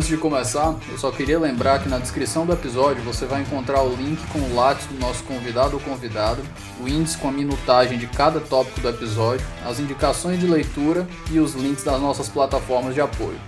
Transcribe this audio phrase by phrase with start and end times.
[0.00, 3.82] Antes de começar, eu só queria lembrar que na descrição do episódio você vai encontrar
[3.82, 6.40] o link com o lápis do nosso convidado ou convidada,
[6.82, 11.38] o índice com a minutagem de cada tópico do episódio, as indicações de leitura e
[11.38, 13.38] os links das nossas plataformas de apoio.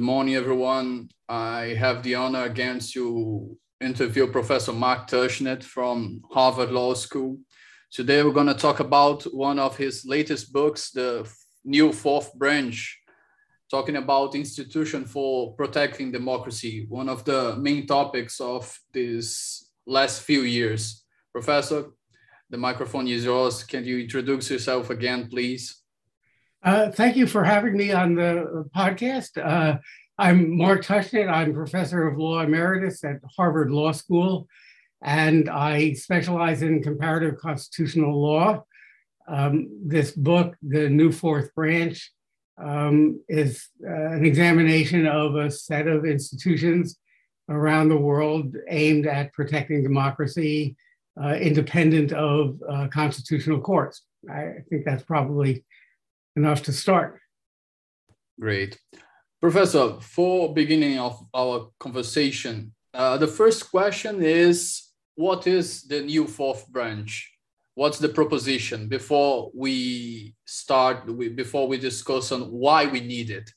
[0.00, 1.10] Good morning, everyone.
[1.28, 7.36] I have the honor again to interview Professor Mark Tushnet from Harvard Law School.
[7.92, 11.30] Today, we're going to talk about one of his latest books, The
[11.66, 12.98] New Fourth Branch,
[13.70, 20.44] talking about institution for protecting democracy, one of the main topics of these last few
[20.44, 21.04] years.
[21.30, 21.90] Professor,
[22.48, 23.64] the microphone is yours.
[23.64, 25.79] Can you introduce yourself again, please?
[26.62, 29.42] Uh, thank you for having me on the podcast.
[29.42, 29.78] Uh,
[30.18, 31.32] I'm Mark Tushnet.
[31.32, 34.46] I'm professor of law emeritus at Harvard Law School,
[35.02, 38.62] and I specialize in comparative constitutional law.
[39.26, 42.12] Um, this book, The New Fourth Branch,
[42.62, 46.98] um, is uh, an examination of a set of institutions
[47.48, 50.76] around the world aimed at protecting democracy,
[51.22, 54.02] uh, independent of uh, constitutional courts.
[54.30, 55.64] I think that's probably
[56.36, 57.18] enough to start.
[58.38, 58.78] Great.
[59.40, 66.26] Professor, for beginning of our conversation, uh, the first question is, what is the new
[66.26, 67.32] fourth branch?
[67.74, 73.50] What's the proposition before we start, we, before we discuss on why we need it?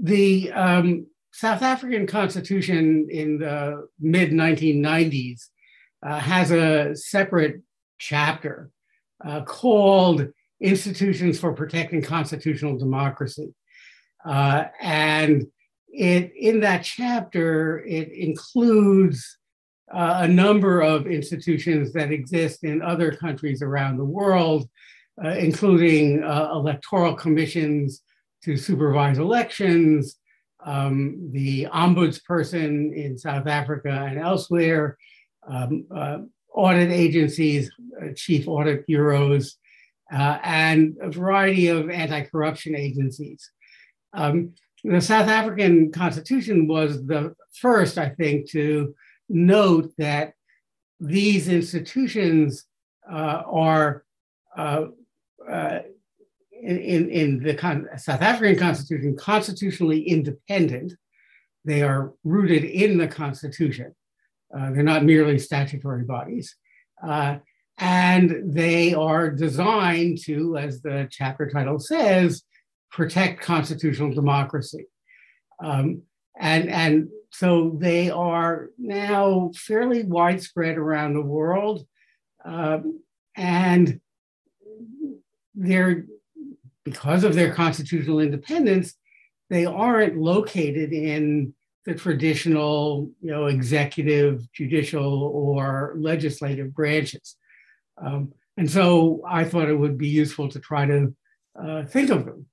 [0.00, 5.48] The um, South African constitution in the mid 1990s
[6.02, 7.62] uh, has a separate
[7.98, 8.70] chapter
[9.24, 10.28] uh, called
[10.60, 13.54] institutions for protecting constitutional democracy.
[14.24, 15.46] Uh, and
[15.88, 19.38] it, in that chapter, it includes
[19.92, 24.68] uh, a number of institutions that exist in other countries around the world,
[25.24, 28.02] uh, including uh, electoral commissions
[28.42, 30.16] to supervise elections,
[30.64, 34.98] um, the ombudsperson in South Africa and elsewhere,
[35.48, 36.18] um, uh,
[36.52, 37.70] audit agencies,
[38.02, 39.56] uh, chief audit bureaus,
[40.12, 43.50] uh, and a variety of anti corruption agencies.
[44.12, 48.94] Um, the South African Constitution was the first, I think, to
[49.28, 50.34] note that
[51.00, 52.64] these institutions
[53.10, 54.04] uh, are
[54.56, 54.86] uh,
[55.50, 55.80] uh,
[56.62, 60.94] in, in the con- South African Constitution constitutionally independent.
[61.64, 63.94] They are rooted in the Constitution.
[64.56, 66.54] Uh, they're not merely statutory bodies.
[67.04, 67.38] Uh,
[67.78, 72.42] and they are designed to, as the chapter title says,
[72.90, 74.86] protect constitutional democracy.
[75.62, 76.02] Um,
[76.38, 81.86] and, and so they are now fairly widespread around the world.
[82.44, 83.00] Um,
[83.36, 84.00] and
[85.54, 86.06] they're,
[86.84, 88.94] because of their constitutional independence,
[89.50, 91.52] they aren't located in
[91.84, 97.36] the traditional, you know, executive, judicial, or legislative branches.
[97.98, 101.14] Um, and so I thought it would be useful to try to
[101.60, 102.46] uh, think of them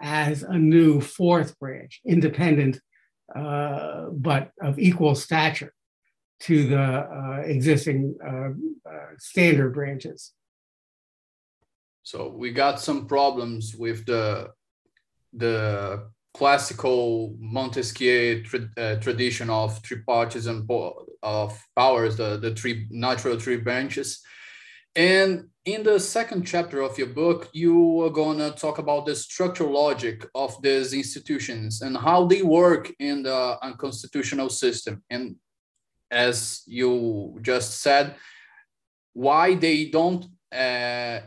[0.00, 2.80] as a new fourth branch, independent,
[3.34, 5.72] uh, but of equal stature
[6.40, 10.32] to the uh, existing uh, uh, standard branches.
[12.02, 14.50] So we got some problems with the
[15.32, 20.66] the classical Montesquieu tra uh, tradition of tripartism
[21.22, 24.22] of powers, the, the three natural three branches.
[24.96, 29.14] And in the second chapter of your book, you are going to talk about the
[29.14, 35.02] structural logic of these institutions and how they work in the unconstitutional system.
[35.10, 35.36] And
[36.10, 38.16] as you just said,
[39.12, 41.20] why they don't uh,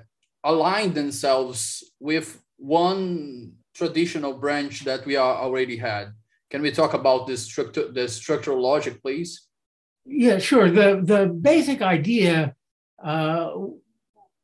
[0.44, 6.14] align themselves with one traditional branch that we are already had.
[6.50, 9.48] Can we talk about this structure, the structural logic, please?
[10.06, 10.70] Yeah, sure.
[10.70, 12.56] The the basic idea
[13.04, 13.52] uh,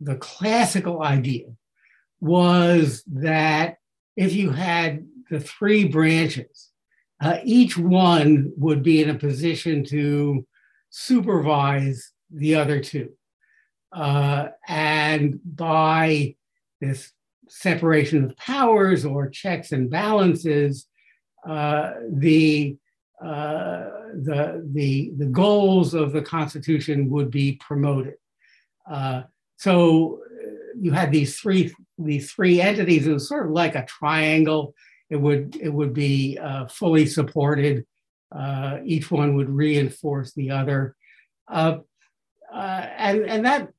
[0.01, 1.47] the classical idea
[2.21, 3.77] was that
[4.15, 6.69] if you had the three branches,
[7.21, 10.45] uh, each one would be in a position to
[10.89, 13.09] supervise the other two.
[13.91, 16.35] Uh, and by
[16.79, 17.11] this
[17.47, 20.87] separation of powers or checks and balances,
[21.47, 22.77] uh, the,
[23.23, 28.15] uh, the, the, the goals of the Constitution would be promoted.
[28.89, 29.23] Uh,
[29.57, 30.21] so
[30.79, 33.05] you had these three these three entities.
[33.05, 34.73] It was sort of like a triangle.
[35.09, 37.85] It would it would be uh, fully supported.
[38.31, 40.95] Uh, each one would reinforce the other,
[41.47, 41.79] uh,
[42.53, 43.69] uh and and that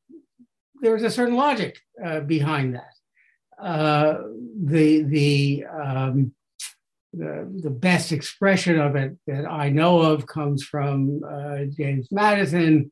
[0.82, 3.64] there was a certain logic uh, behind that.
[3.64, 4.22] Uh,
[4.64, 6.34] the the, um,
[7.12, 11.20] the the best expression of it that I know of comes from
[11.76, 12.90] James Madison,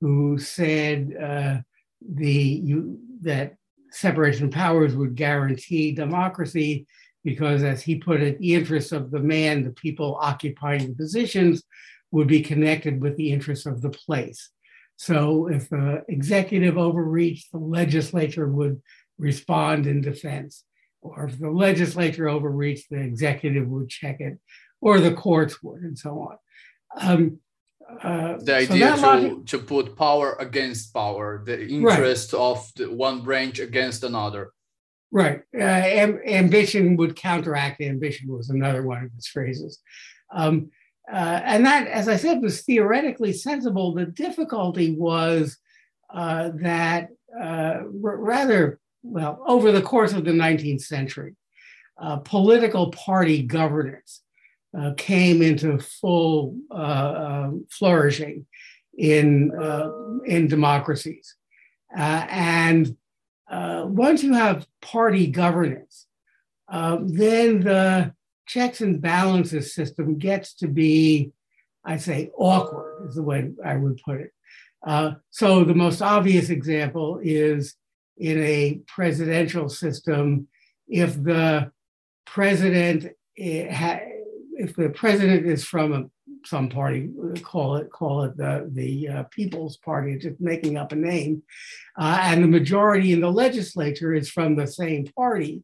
[0.00, 1.64] who said
[2.00, 3.56] the you that
[3.90, 6.86] separation of powers would guarantee democracy
[7.24, 11.62] because, as he put it, the interests of the man, the people occupying the positions,
[12.10, 14.50] would be connected with the interests of the place.
[14.96, 18.80] So, if the executive overreached, the legislature would
[19.18, 20.64] respond in defense.
[21.00, 24.38] Or if the legislature overreached, the executive would check it,
[24.80, 26.36] or the courts would, and so on.
[27.00, 27.40] Um,
[28.02, 32.40] uh, the idea so to, logic, to put power against power, the interest right.
[32.40, 34.52] of the one branch against another.
[35.10, 35.40] Right.
[35.54, 39.80] Uh, am, ambition would counteract ambition was another one of his phrases.
[40.30, 40.70] Um,
[41.10, 43.94] uh, and that, as I said, was theoretically sensible.
[43.94, 45.56] The difficulty was
[46.12, 51.34] uh, that uh, r- rather, well, over the course of the 19th century,
[51.96, 54.20] uh, political party governance
[54.76, 58.46] uh, came into full uh, uh flourishing
[58.96, 59.90] in, uh,
[60.24, 61.36] in democracies.
[61.96, 62.96] Uh, and
[63.50, 66.06] once you have party governance,
[66.70, 68.12] then the
[68.46, 71.32] checks and balances system gets to be,
[71.84, 74.32] I say, awkward, is the way I would put it.
[74.86, 77.74] Uh, so the most obvious example is
[78.16, 80.48] in a presidential system,
[80.88, 81.70] if the
[82.26, 83.06] president
[83.36, 83.72] eh,
[84.58, 86.04] if the president is from a,
[86.44, 87.10] some party,
[87.42, 91.42] call it call it the the uh, People's Party, just making up a name,
[91.98, 95.62] uh, and the majority in the legislature is from the same party,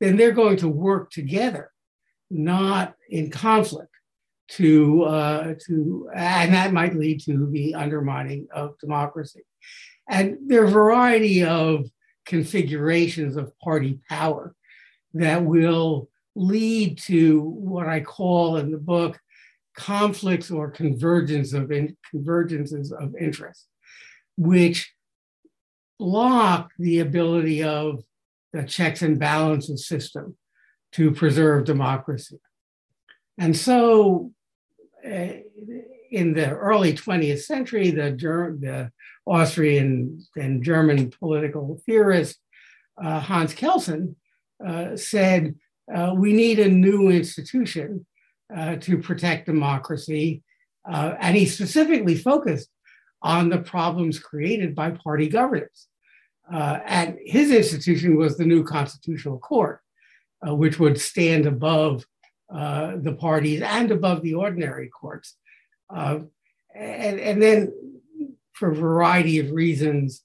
[0.00, 1.70] then they're going to work together,
[2.30, 3.90] not in conflict.
[4.52, 9.42] To uh, to and that might lead to the undermining of democracy,
[10.08, 11.84] and there are a variety of
[12.24, 14.54] configurations of party power
[15.12, 16.08] that will
[16.38, 19.18] lead to what I call in the book
[19.76, 23.66] conflicts or convergence of in, convergences of interest,
[24.36, 24.92] which
[25.98, 28.02] block the ability of
[28.52, 30.36] the checks and balances system
[30.92, 32.38] to preserve democracy.
[33.36, 34.32] And so,
[35.04, 35.28] uh,
[36.10, 38.10] in the early 20th century, the,
[38.60, 38.90] the
[39.26, 42.38] Austrian and German political theorist
[43.02, 44.14] uh, Hans Kelsen
[44.66, 45.54] uh, said
[45.94, 48.06] uh, we need a new institution
[48.54, 50.42] uh, to protect democracy.
[50.90, 52.70] Uh, and he specifically focused
[53.22, 55.88] on the problems created by party governance.
[56.50, 59.80] Uh, and his institution was the new Constitutional Court,
[60.46, 62.06] uh, which would stand above
[62.50, 65.34] uh, the parties and above the ordinary courts.
[65.90, 66.30] and,
[66.74, 67.72] and then,
[68.52, 70.22] for a variety of reasons,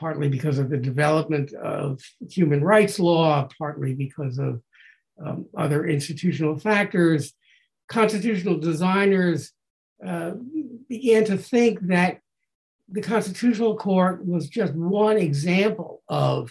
[0.00, 4.62] partly because of the development of human rights law, partly because of
[5.24, 7.34] um, other institutional factors,
[7.88, 9.52] constitutional designers
[10.04, 10.32] uh,
[10.88, 12.20] began to think that
[12.88, 16.50] the Constitutional Court was just one example of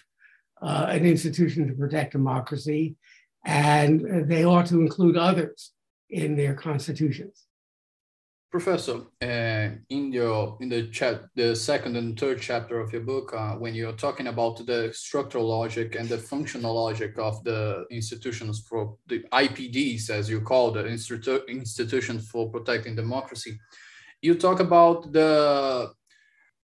[0.61, 2.95] uh, an institution to protect democracy,
[3.45, 5.71] and they ought to include others
[6.09, 7.45] in their constitutions.
[8.51, 13.31] Professor, uh, in your in the chat, the second and third chapter of your book,
[13.31, 18.65] uh, when you're talking about the structural logic and the functional logic of the institutions
[18.67, 23.59] for the IPDs, as you call the institu- institutions for protecting democracy,
[24.19, 25.91] you talk about the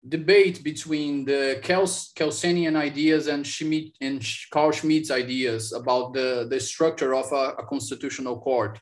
[0.09, 6.59] debate between the Kels- Kelsenian ideas and Schmitt and Carl Schmitt's ideas about the, the
[6.59, 8.79] structure of a, a constitutional court.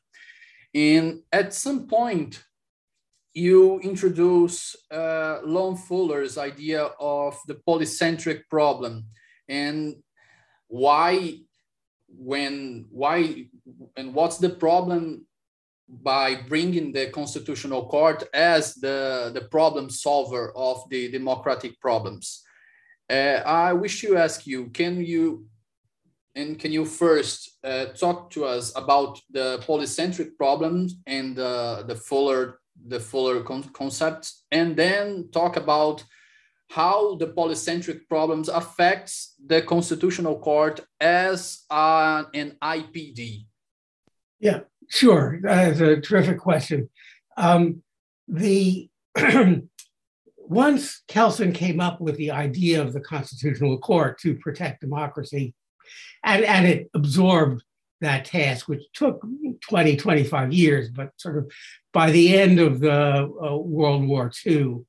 [0.74, 2.41] And at some point,
[3.34, 9.06] you introduce uh, Lon Fuller's idea of the polycentric problem
[9.50, 9.96] and
[10.68, 11.40] why
[12.08, 13.48] when why
[13.96, 15.25] and what's the problem
[15.88, 22.44] by bringing the constitutional court as the the problem solver of the democratic problems.
[23.10, 25.46] Uh, i wish to ask you can you
[26.36, 31.96] and can you first uh, talk to us about the polycentric problems and uh, the
[31.96, 36.03] fuller the fuller con concepts, and then talk about
[36.70, 43.46] how the polycentric problems affects the constitutional court as an IPD.
[44.39, 45.39] Yeah, sure.
[45.42, 46.89] That's a terrific question.
[47.38, 47.84] Um,
[48.27, 48.89] the
[50.38, 55.53] once Kelsen came up with the idea of the constitutional court to protect democracy,
[56.24, 57.63] and, and it absorbed
[58.03, 59.25] that task, which took
[59.67, 61.51] 20, 25 years, but sort of
[61.91, 64.86] by the end of the uh, World War II,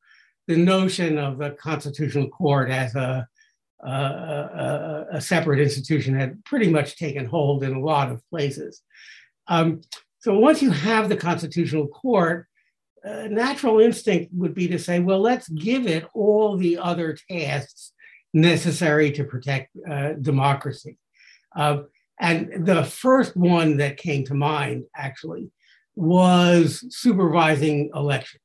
[0.47, 3.27] the notion of the constitutional court as a,
[3.85, 8.83] a, a, separate institution had pretty much taken hold in a lot of places.
[9.49, 9.81] Um,
[10.21, 12.47] so once you have the constitutional court,
[13.05, 17.93] uh, natural instinct would be to say, well, let's give it all the other tasks
[18.33, 20.99] necessary to protect uh, democracy.
[21.55, 21.83] Uh,
[22.21, 25.51] and the first one that came to mind, actually,
[25.97, 28.43] was supervising elections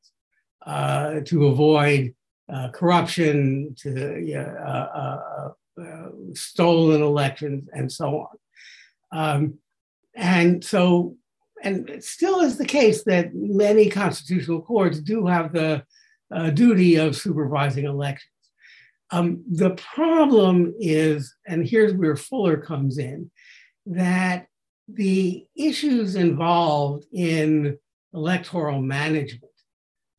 [0.65, 2.13] uh, to avoid
[2.51, 5.49] uh, corruption, to uh,
[6.33, 8.37] stolen elections, and so on.
[9.11, 9.53] Um,
[10.15, 11.15] and so
[11.63, 15.83] and it still is the case that many constitutional courts do have the
[16.33, 18.31] uh, duty of supervising elections.
[19.11, 23.31] Um, the problem is, and here's where Fuller comes in,
[23.85, 24.47] that
[24.87, 27.77] the issues involved in
[28.13, 29.51] electoral management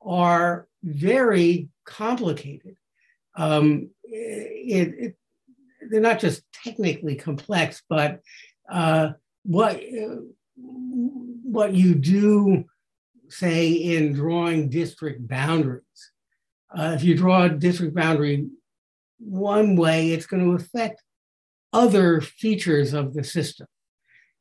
[0.02, 2.76] are very complicated.
[3.37, 5.17] Um, it, it,
[5.90, 8.21] they're not just technically complex, but
[8.71, 9.11] uh,
[9.43, 9.81] what
[10.57, 12.64] what you do,
[13.29, 15.83] say, in drawing district boundaries.
[16.76, 18.47] Uh, if you draw a district boundary
[19.19, 21.02] one way, it's going to affect
[21.73, 23.67] other features of the system.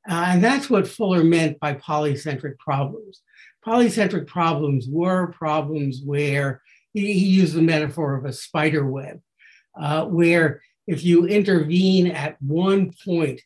[0.10, 3.22] Uh, and that's what Fuller meant by polycentric problems.
[3.66, 6.62] Polycentric problems were problems where
[6.94, 9.22] he, used the metaphor of a spider web,
[9.80, 13.42] uh, where if you intervene at one point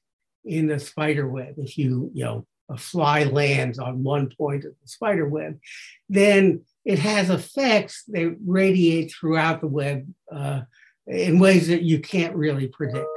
[0.45, 4.71] in the spider web, if you, you know, a fly lands on one point of
[4.81, 5.59] the spider web,
[6.07, 10.61] then it has effects that radiate throughout the web uh,
[11.07, 13.07] in ways that you can't really predict.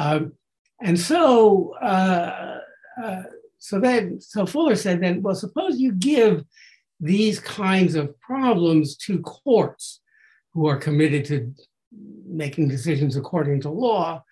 [0.00, 0.32] Um,
[0.82, 2.58] and so, uh,
[3.02, 3.22] uh,
[3.58, 6.42] so then, so Fuller said then, well, suppose you give
[7.00, 10.00] these kinds of problems to courts
[10.54, 11.54] who are committed to
[12.26, 14.22] making decisions according to law.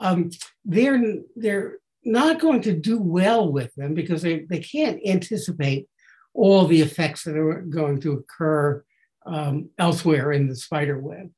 [0.00, 0.30] Um,
[0.64, 5.86] they're they're not going to do well with them because they, they can't anticipate
[6.32, 8.82] all the effects that are going to occur
[9.26, 11.30] um, elsewhere in the spider web.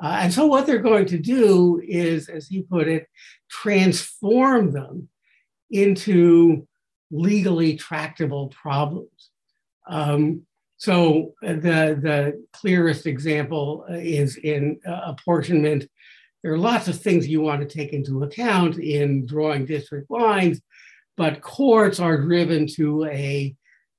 [0.00, 3.06] Uh, and so, what they're going to do is, as he put it,
[3.50, 5.08] transform them
[5.70, 6.66] into
[7.10, 9.30] legally tractable problems.
[9.88, 10.42] Um,
[10.76, 15.88] so, the, the clearest example is in uh, apportionment
[16.42, 20.60] there are lots of things you want to take into account in drawing district lines,
[21.16, 23.54] but courts are driven to a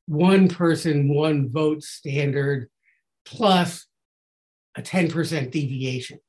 [0.08, 2.70] one person, one vote standard
[3.26, 3.86] plus
[4.76, 6.20] a 10% deviation.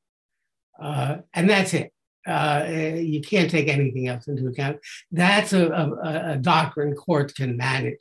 [0.80, 1.92] Uh, and that's it.
[2.26, 4.78] Uh, you can't take anything else into account.
[5.12, 8.00] That's a, a, a doctrine courts can manage.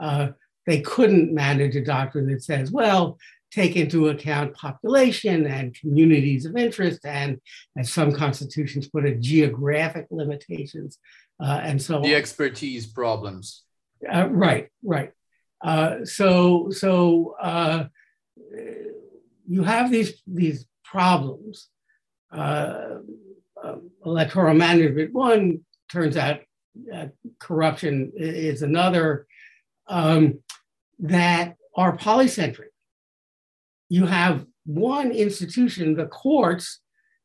[0.00, 0.28] Uh,
[0.66, 3.18] they couldn't manage a doctrine that says, well,
[3.52, 7.40] take into account population and communities of interest, and
[7.78, 10.98] as some constitutions put it, geographic limitations,
[11.40, 12.02] uh, and so on.
[12.02, 12.20] the on.
[12.20, 13.62] expertise problems.
[14.12, 15.12] Uh, right, right.
[15.62, 17.84] Uh, so, so uh,
[19.46, 21.68] you have these these problems.
[22.32, 22.96] Uh,
[23.62, 25.60] um, electoral management one
[25.90, 26.40] turns out
[26.92, 27.06] uh,
[27.38, 29.26] corruption is another
[29.86, 30.40] um,
[30.98, 32.74] that are polycentric
[33.88, 36.80] you have one institution, the courts,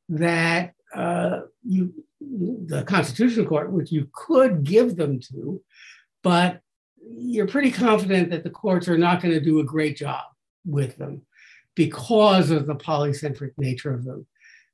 [0.09, 5.61] that uh, you, the Constitutional Court, which you could give them to,
[6.21, 6.61] but
[7.01, 10.25] you're pretty confident that the courts are not going to do a great job
[10.65, 11.21] with them
[11.75, 14.25] because of the polycentric nature of them.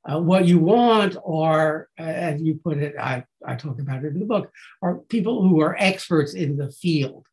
[0.08, 4.20] Uh, what you want are, as you put it, I, I talk about it in
[4.20, 7.26] the book, are people who are experts in the field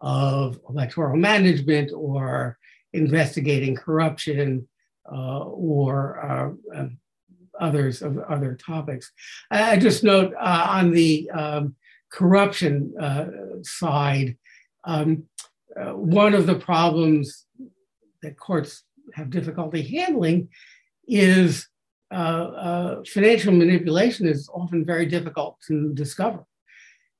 [0.00, 2.58] of electoral management or
[2.92, 4.66] investigating corruption
[5.10, 6.88] uh, or uh, uh,
[7.60, 9.12] others of other topics.
[9.50, 11.74] I just note uh, on the um,
[12.10, 13.26] corruption uh,
[13.62, 14.36] side,
[14.84, 15.24] um,
[15.78, 17.46] uh, one of the problems
[18.22, 18.82] that courts
[19.14, 20.48] have difficulty handling
[21.06, 21.68] is
[22.12, 26.44] uh, uh, financial manipulation is often very difficult to discover.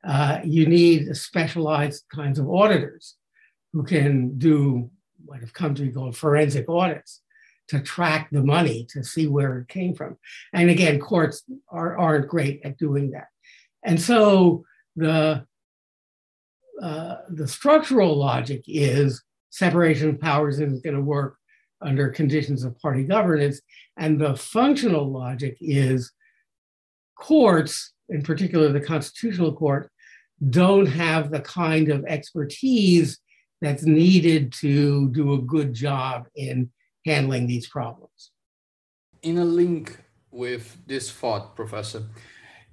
[0.07, 3.17] Uh, you need specialized kinds of auditors
[3.73, 4.89] who can do
[5.25, 7.23] what have come to be called forensic audits
[7.69, 10.17] to track the money to see where it came from.
[10.53, 13.27] And again, courts are, aren't great at doing that.
[13.83, 14.65] And so
[14.95, 15.45] the
[16.81, 21.39] uh, the structural logic is separation of powers isn't going to work
[21.81, 23.61] under conditions of party governance.
[23.97, 26.13] And the functional logic is
[27.17, 29.91] courts, in particular the Constitutional Court,
[30.51, 33.19] don't have the kind of expertise
[33.61, 36.71] that's needed to do a good job in
[37.07, 38.33] handling these problems.
[39.23, 39.97] In a link
[40.31, 42.03] with this thought, Professor,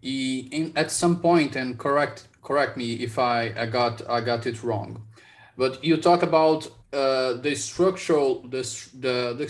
[0.01, 4.61] in, at some point, and correct correct me if I, I got I got it
[4.63, 5.07] wrong,
[5.57, 8.61] but you talk about uh, the structural the,
[8.99, 9.47] the the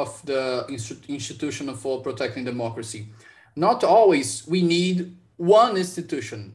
[0.00, 0.66] of the
[1.08, 3.06] institution for protecting democracy.
[3.54, 6.54] Not always we need one institution.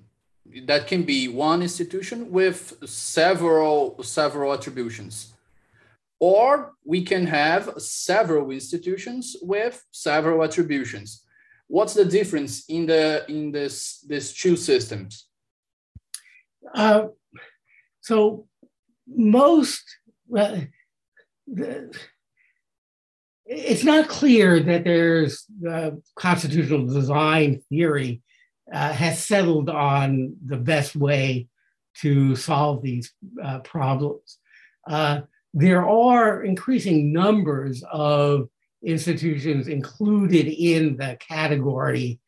[0.65, 5.33] That can be one institution with several several attributions.
[6.19, 11.23] Or we can have several institutions with several attributions.
[11.67, 15.25] What's the difference in the in this these two systems?
[16.75, 17.07] Uh,
[18.01, 18.45] so
[19.15, 19.83] most
[23.45, 28.21] it's not clear that there's uh, constitutional design theory
[28.73, 31.47] uh, has settled on the best way
[31.97, 34.37] to solve these uh, problems.
[34.89, 35.21] Uh,
[35.53, 38.47] there are increasing numbers of
[38.83, 42.19] institutions included in the category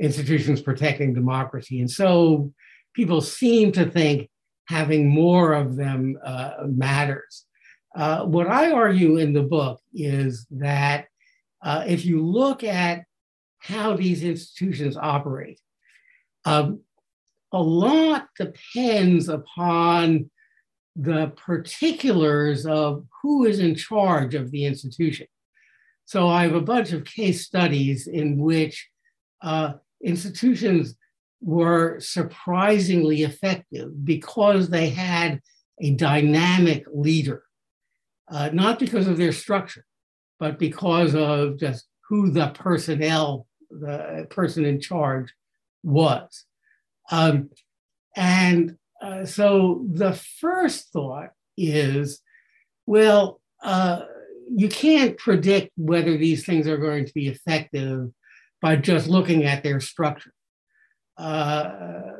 [0.00, 1.80] institutions protecting democracy.
[1.80, 2.52] And so
[2.94, 4.30] people seem to think
[4.68, 7.44] having more of them uh, matters.
[7.96, 11.06] Uh, what I argue in the book is that
[11.64, 13.04] uh, if you look at
[13.58, 15.60] how these institutions operate.
[16.44, 16.80] Um,
[17.52, 20.30] a lot depends upon
[20.96, 25.26] the particulars of who is in charge of the institution.
[26.04, 28.88] So I have a bunch of case studies in which
[29.42, 30.96] uh, institutions
[31.40, 35.40] were surprisingly effective because they had
[35.80, 37.44] a dynamic leader,
[38.28, 39.84] uh, not because of their structure,
[40.40, 45.32] but because of just who the personnel the person in charge
[45.82, 46.44] was.
[47.10, 47.50] Um,
[48.16, 52.20] and uh, so the first thought is
[52.86, 54.00] well, uh,
[54.50, 58.08] you can't predict whether these things are going to be effective
[58.62, 60.32] by just looking at their structure.
[61.18, 62.12] Uh,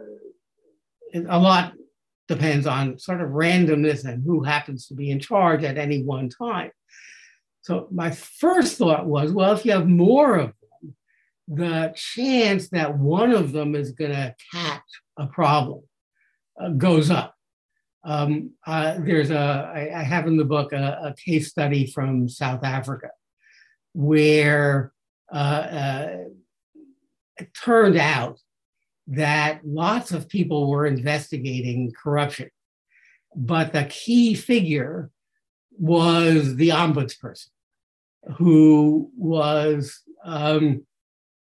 [1.14, 1.72] a lot
[2.26, 6.28] depends on sort of randomness and who happens to be in charge at any one
[6.28, 6.70] time.
[7.62, 10.94] So my first thought was, well, if you have more of them,
[11.48, 14.82] the chance that one of them is going to catch
[15.16, 15.82] a problem
[16.60, 17.34] uh, goes up.
[18.04, 22.28] Um, uh, there's a, I, I have in the book a, a, case study from
[22.28, 23.10] South Africa
[23.92, 24.92] where
[25.32, 26.16] uh, uh
[27.38, 28.38] it turned out
[29.08, 32.50] that lots of people were investigating corruption,
[33.34, 35.10] but the key figure
[35.78, 37.48] was the ombudsperson
[38.36, 40.84] who was um,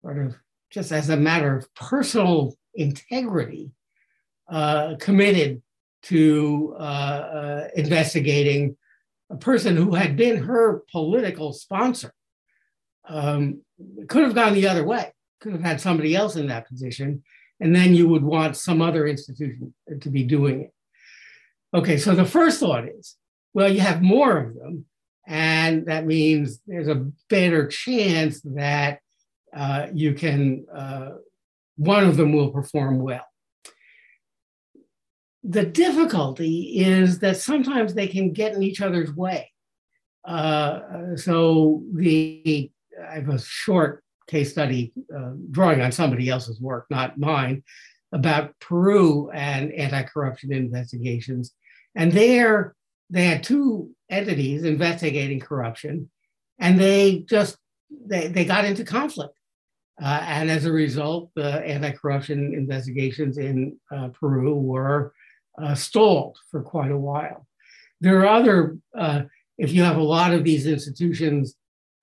[0.01, 0.35] sort of
[0.69, 3.71] just as a matter of personal integrity,
[4.49, 5.61] uh, committed
[6.03, 8.77] to uh, uh, investigating
[9.29, 12.13] a person who had been her political sponsor.
[13.07, 13.61] Um,
[14.07, 17.23] could have gone the other way, could have had somebody else in that position,
[17.61, 20.73] and then you would want some other institution to be doing it.
[21.73, 23.15] Okay, so the first thought is
[23.53, 24.85] well, you have more of them,
[25.27, 28.99] and that means there's a better chance that
[29.53, 31.11] uh, you can, uh,
[31.75, 33.25] one of them will perform well.
[35.43, 39.51] The difficulty is that sometimes they can get in each other's way.
[40.23, 42.71] Uh, so the
[43.09, 47.63] I have a short case study uh, drawing on somebody else's work, not mine,
[48.13, 51.53] about Peru and anti-corruption investigations.
[51.95, 52.75] And there
[53.09, 56.09] they had two entities investigating corruption,
[56.59, 57.57] and they just
[58.07, 59.37] they, they got into conflict.
[60.01, 65.13] Uh, and as a result, the anti corruption investigations in uh, Peru were
[65.61, 67.45] uh, stalled for quite a while.
[67.99, 69.23] There are other, uh,
[69.57, 71.55] if you have a lot of these institutions,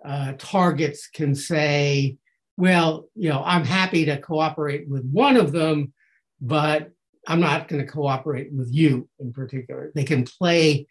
[0.05, 2.17] uh, targets can say,
[2.57, 5.93] well, you know, I'm happy to cooperate with one of them,
[6.41, 6.91] but
[7.27, 9.93] I'm not going to cooperate with you in particular.
[9.95, 10.87] They can play,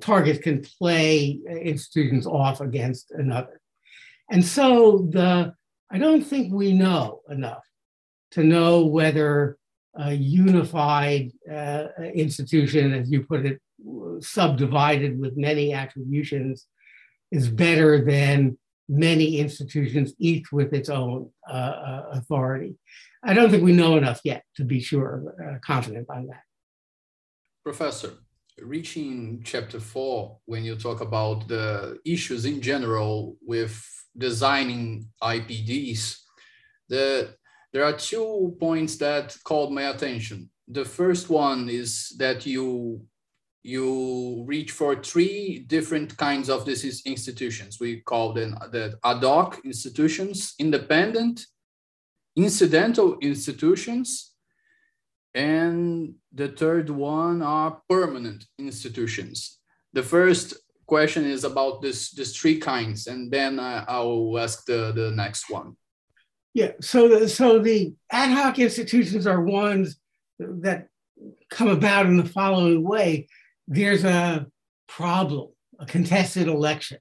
[0.00, 3.60] targets can play institutions off against another.
[4.30, 5.54] And so the
[5.90, 7.64] I don't think we know enough
[8.32, 9.58] to know whether
[9.96, 13.60] a unified uh, institution, as you put it,
[14.20, 16.66] subdivided with many attributions,
[17.30, 22.74] is better than many institutions, each with its own uh, uh authority.
[23.22, 26.42] I don't think we know enough yet to be sure, uh, confident on that.
[27.62, 28.14] Professor,
[28.58, 33.74] reaching chapter four, when you talk about the issues in general with
[34.16, 36.16] designing IPDs,
[36.88, 37.34] the,
[37.72, 40.50] there are two points that called my attention.
[40.66, 43.02] The first one is that you
[43.62, 47.78] you reach for three different kinds of these institutions.
[47.78, 51.46] We call them the ad hoc institutions, independent,
[52.36, 54.32] incidental institutions,
[55.34, 59.58] and the third one are permanent institutions.
[59.92, 60.54] The first
[60.86, 65.50] question is about this, these three kinds, and then I, I'll ask the, the next
[65.50, 65.76] one.
[66.54, 69.96] Yeah, so the, so the ad hoc institutions are ones
[70.38, 70.88] that
[71.50, 73.28] come about in the following way
[73.70, 74.46] there's a
[74.88, 76.98] problem, a contested election,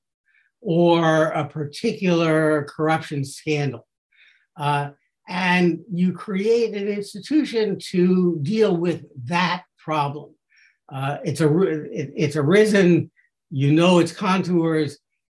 [0.62, 3.88] or a particular corruption scandal.
[4.56, 4.92] Uh,
[5.28, 10.36] and you create an institution to deal with that problem.
[10.94, 13.10] Uh, it's, a, it, it's arisen,
[13.50, 15.00] you know its contours,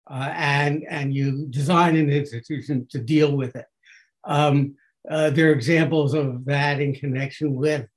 [0.10, 3.66] uh, and, and you design an institution to deal with it.
[4.24, 4.76] Um,
[5.10, 7.88] uh, there are examples of that in connection with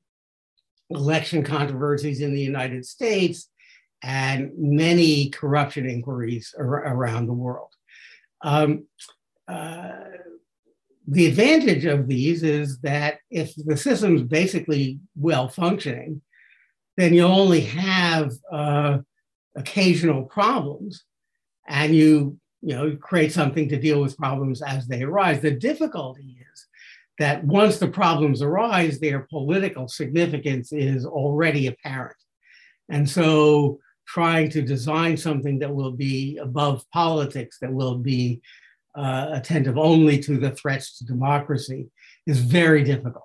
[0.94, 3.48] election controversies in the United States
[4.02, 7.70] and many corruption inquiries ar- around the world.
[8.42, 8.87] Um,
[9.46, 9.92] uh,
[11.07, 16.22] the advantage of these is that if the system's basically well functioning,
[16.96, 18.98] then you only have uh,
[19.57, 21.05] occasional problems
[21.68, 26.37] and you you know create something to deal with problems as they arise the difficulty
[26.51, 26.51] is
[27.18, 32.16] that once the problems arise, their political significance is already apparent.
[32.88, 38.40] And so trying to design something that will be above politics, that will be
[38.94, 41.87] uh, attentive only to the threats to democracy,
[42.27, 43.25] is very difficult.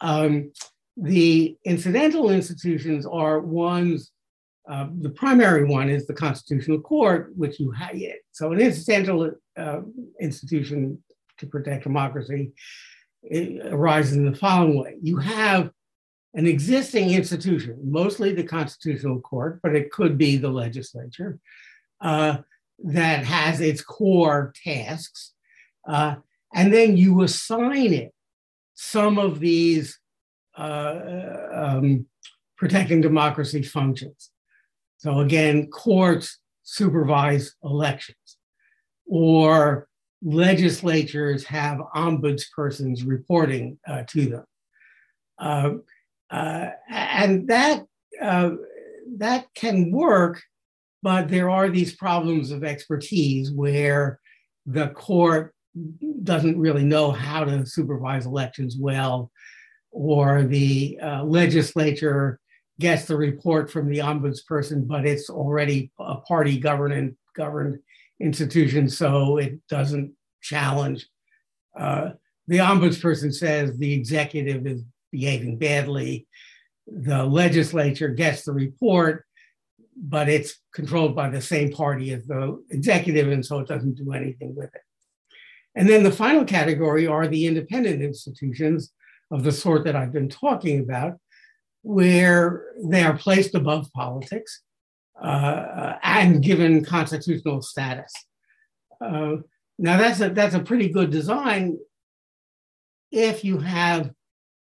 [0.00, 0.52] Um,
[0.96, 4.12] the incidental institutions are ones,
[4.70, 7.96] uh, the primary one is the Constitutional Court, which you have.
[8.32, 9.80] So, an incidental uh,
[10.20, 11.02] institution
[11.38, 12.52] to protect democracy
[13.64, 14.96] arises in the following way.
[15.02, 15.70] You have
[16.34, 21.38] an existing institution, mostly the Constitutional Court, but it could be the legislature,
[22.00, 22.38] uh,
[22.84, 25.32] that has its core tasks.
[25.86, 26.16] Uh,
[26.54, 28.12] and then you assign it
[28.74, 29.98] some of these
[30.56, 31.00] uh,
[31.52, 32.06] um,
[32.56, 34.30] protecting democracy functions.
[34.98, 38.36] So, again, courts supervise elections,
[39.06, 39.87] or
[40.22, 44.44] legislatures have ombudspersons reporting uh, to them.
[45.38, 45.70] Uh,
[46.30, 47.84] uh, and that,
[48.20, 48.50] uh,
[49.16, 50.42] that can work,
[51.02, 54.20] but there are these problems of expertise where
[54.66, 55.54] the court
[56.24, 59.30] doesn't really know how to supervise elections well,
[59.90, 62.40] or the uh, legislature
[62.80, 67.78] gets the report from the ombudsperson, but it's already a party governed governed
[68.20, 71.06] institution, so it doesn't challenge.
[71.78, 72.10] Uh,
[72.46, 76.26] the ombudsperson says the executive is behaving badly.
[76.86, 79.24] The legislature gets the report,
[79.96, 84.12] but it's controlled by the same party as the executive, and so it doesn't do
[84.12, 84.82] anything with it.
[85.74, 88.92] And then the final category are the independent institutions
[89.30, 91.18] of the sort that I've been talking about,
[91.82, 94.62] where they are placed above politics
[95.20, 98.12] uh, and given constitutional status.
[99.00, 99.36] Uh,
[99.78, 101.78] now that's a that's a pretty good design
[103.10, 104.10] if you have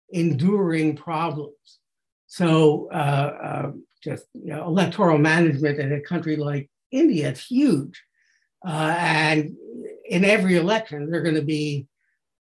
[0.10, 1.80] enduring problems.
[2.28, 3.72] So uh, uh,
[4.04, 8.02] just you know, electoral management in a country like India, it's huge,
[8.66, 9.56] uh, and
[10.06, 11.88] in every election there are going to be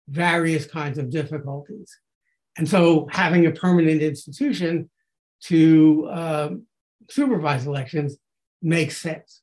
[0.09, 1.97] various kinds of difficulties,
[2.57, 4.91] and so having a permanent institution
[5.41, 6.67] to um,
[7.11, 8.17] supervise elections
[8.63, 9.43] makes sense.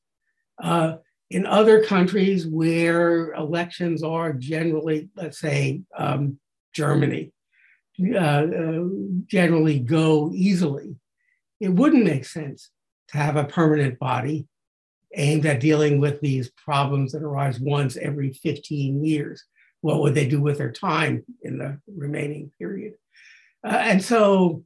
[0.61, 0.95] Uh,
[1.29, 6.39] in other countries where elections are generally, let's say, um,
[6.73, 7.31] Germany,
[8.13, 8.83] uh, uh,
[9.25, 10.95] generally go easily,
[11.59, 12.69] it wouldn't make sense
[13.09, 14.47] to have a permanent body
[15.15, 19.43] aimed at dealing with these problems that arise once every 15 years.
[19.81, 22.95] What would they do with their time in the remaining period?
[23.65, 24.63] Uh, and so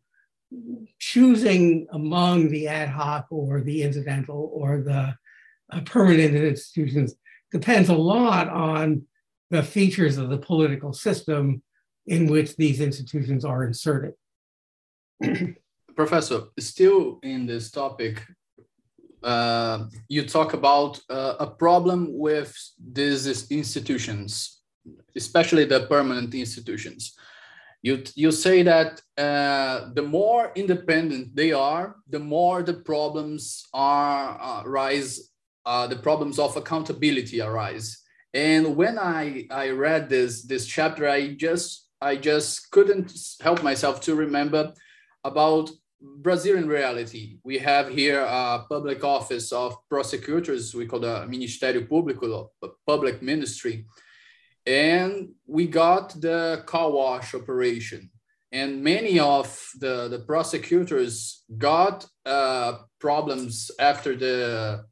[0.97, 5.15] choosing among the ad hoc or the incidental or the
[5.71, 7.15] uh, permanent institutions
[7.51, 9.03] depends a lot on
[9.51, 11.61] the features of the political system
[12.07, 14.13] in which these institutions are inserted.
[15.95, 18.25] Professor, still in this topic,
[19.23, 22.55] uh, you talk about uh, a problem with
[22.93, 24.61] these institutions,
[25.15, 27.15] especially the permanent institutions.
[27.81, 34.37] You, you say that uh, the more independent they are, the more the problems are
[34.41, 35.31] uh, rise,
[35.65, 38.03] uh, the problems of accountability arise.
[38.33, 44.01] And when I, I read this, this chapter, I just, I just couldn't help myself
[44.01, 44.73] to remember
[45.23, 45.69] about
[46.01, 47.39] Brazilian reality.
[47.43, 52.49] We have here a public office of prosecutors, we call the Ministério Público,
[52.85, 53.85] public ministry.
[54.65, 58.09] And we got the car wash operation.
[58.51, 59.47] And many of
[59.79, 64.85] the, the prosecutors got uh, problems after the,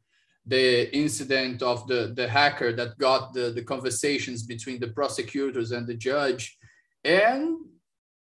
[0.45, 5.87] the incident of the, the hacker that got the, the conversations between the prosecutors and
[5.87, 6.57] the judge.
[7.03, 7.57] And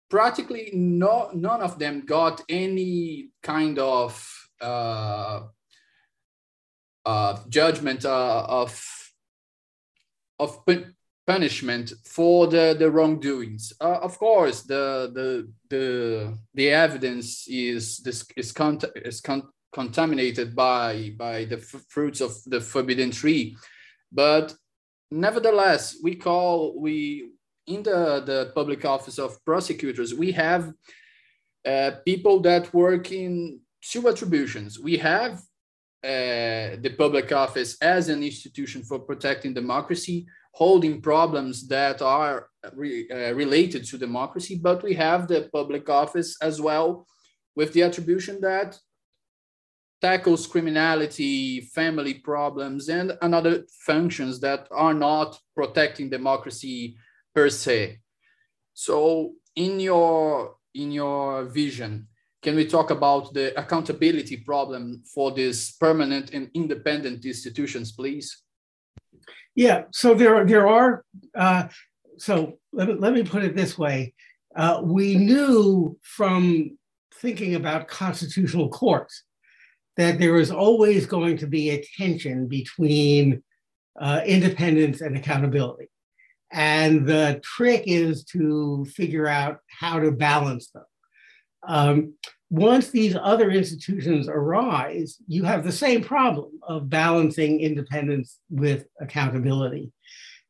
[0.09, 5.41] practically no, none of them got any kind of uh,
[7.05, 8.87] uh, judgment uh, of
[10.39, 10.65] of
[11.27, 13.73] punishment for the, the wrongdoings.
[13.79, 20.55] Uh, of course, the the the the evidence is this is, cont- is con- contaminated
[20.55, 23.55] by by the f- fruits of the forbidden tree,
[24.11, 24.53] but
[25.11, 27.31] nevertheless, we call we
[27.67, 30.73] in the, the public office of prosecutors, we have
[31.65, 34.79] uh, people that work in two attributions.
[34.79, 35.41] We have
[36.03, 43.07] uh, the public office as an institution for protecting democracy, holding problems that are re,
[43.09, 47.05] uh, related to democracy, but we have the public office as well
[47.55, 48.79] with the attribution that
[50.01, 56.97] tackles criminality, family problems, and another functions that are not protecting democracy
[57.35, 57.99] per se.
[58.73, 62.07] So in your in your vision,
[62.41, 68.41] can we talk about the accountability problem for these permanent and independent institutions, please?
[69.55, 71.67] Yeah, so there, there are, uh,
[72.17, 74.13] so let me, let me put it this way.
[74.55, 76.77] Uh, we knew from
[77.15, 79.23] thinking about constitutional courts
[79.97, 83.43] that there is always going to be a tension between
[83.99, 85.89] uh, independence and accountability.
[86.51, 90.83] And the trick is to figure out how to balance them.
[91.67, 92.13] Um,
[92.49, 99.91] once these other institutions arise, you have the same problem of balancing independence with accountability.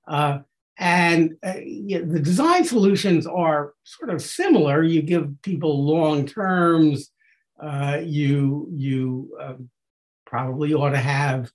[0.07, 0.39] Uh,
[0.79, 4.81] and uh, you know, the design solutions are sort of similar.
[4.81, 7.11] You give people long terms.
[7.61, 9.69] Uh, you you um,
[10.25, 11.51] probably ought to have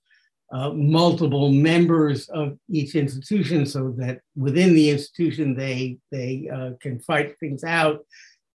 [0.51, 6.99] uh, multiple members of each institution so that within the institution they, they uh, can
[6.99, 8.05] fight things out.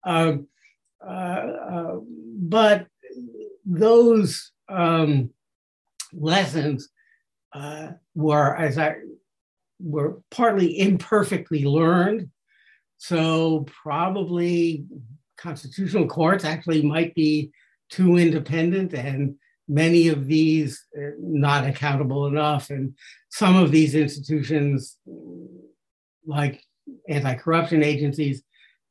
[0.05, 0.47] Um,
[1.03, 2.87] but
[3.65, 5.31] those um,
[6.13, 6.89] lessons
[7.53, 8.97] uh, were, as I
[9.81, 12.31] were partly imperfectly learned.
[12.99, 14.85] So probably
[15.39, 17.51] constitutional courts actually might be
[17.91, 19.37] too independent and
[19.69, 22.71] many of these uh, not accountable enough.
[22.71, 22.95] And
[23.31, 24.99] some of these institutions,
[26.27, 26.63] like
[27.09, 28.43] anti corruption agencies,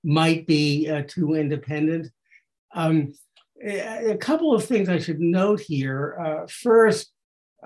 [0.04, 2.10] might be uh, too independent.
[2.74, 3.14] Um,
[3.64, 6.18] a couple of things I should note here.
[6.20, 7.12] Uh, first,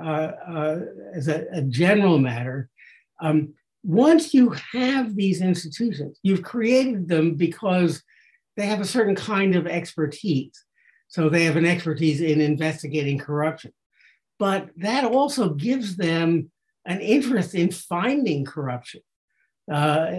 [0.02, 0.80] uh, uh,
[1.14, 2.70] as a, a, general matter,
[3.22, 8.02] um, once you have these institutions, you've created them because
[8.58, 10.64] they have a certain kind of expertise.
[11.10, 13.72] So they have an expertise in investigating corruption.
[14.40, 16.50] But that also gives them
[16.86, 19.02] an interest in finding corruption.
[19.72, 20.12] Uh,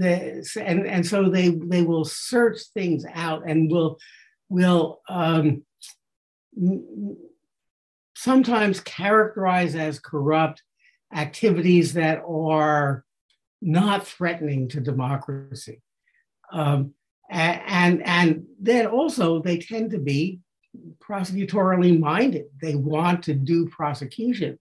[0.00, 3.98] and, and so they, they will search things out and will,
[4.48, 5.64] will um,
[8.16, 10.62] sometimes characterize as corrupt
[11.14, 13.04] activities that are
[13.62, 15.80] not threatening to democracy.
[16.52, 16.94] Um,
[17.30, 20.40] and and then also they tend to be
[20.98, 24.58] prosecutorially minded they want to do prosecutions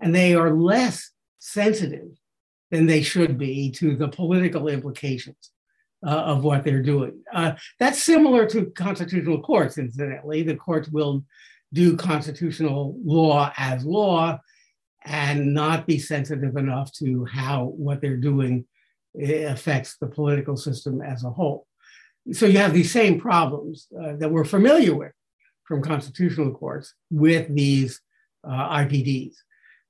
[0.00, 2.08] and they are less sensitive
[2.70, 5.52] than they should be to the political implications
[6.06, 7.20] uh, of what they're doing.
[7.32, 10.42] Uh, that's similar to constitutional courts incidentally.
[10.42, 11.24] The courts will
[11.72, 14.38] do constitutional law as law
[15.04, 18.64] and not be sensitive enough to how what they're doing
[19.20, 21.66] eh, affects the political system as a whole.
[22.32, 25.12] So you have these same problems uh, that we're familiar with
[25.64, 28.00] from constitutional courts with these
[28.44, 29.34] uh, IPDs.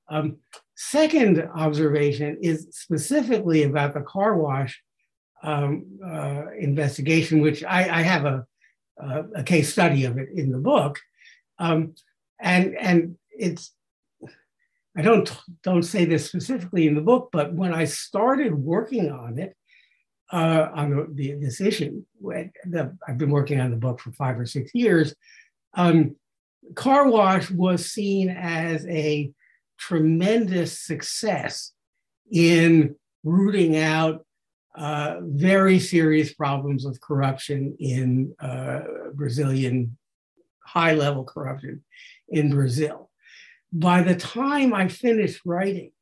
[0.08, 0.38] Um,
[0.76, 4.80] second observation is specifically about the car wash
[5.42, 8.46] um, uh, investigation, which I, I have a,
[9.36, 10.98] a, case study of it in the book,
[11.58, 11.94] um,
[12.40, 13.72] and and it's
[14.96, 15.30] I don't
[15.62, 19.54] don't say this specifically in the book, but when I started working on it,
[20.32, 22.02] uh, on the, the, this issue.
[22.20, 25.14] The, I've been working on the book for five or six years.
[25.74, 26.16] Um,
[26.74, 29.30] car wash was seen as a
[29.78, 31.72] tremendous success
[32.30, 34.24] in rooting out
[34.76, 38.80] uh, very serious problems of corruption in uh,
[39.14, 39.96] Brazilian
[40.64, 41.82] high level corruption
[42.28, 43.10] in Brazil.
[43.72, 45.92] By the time I finished writing,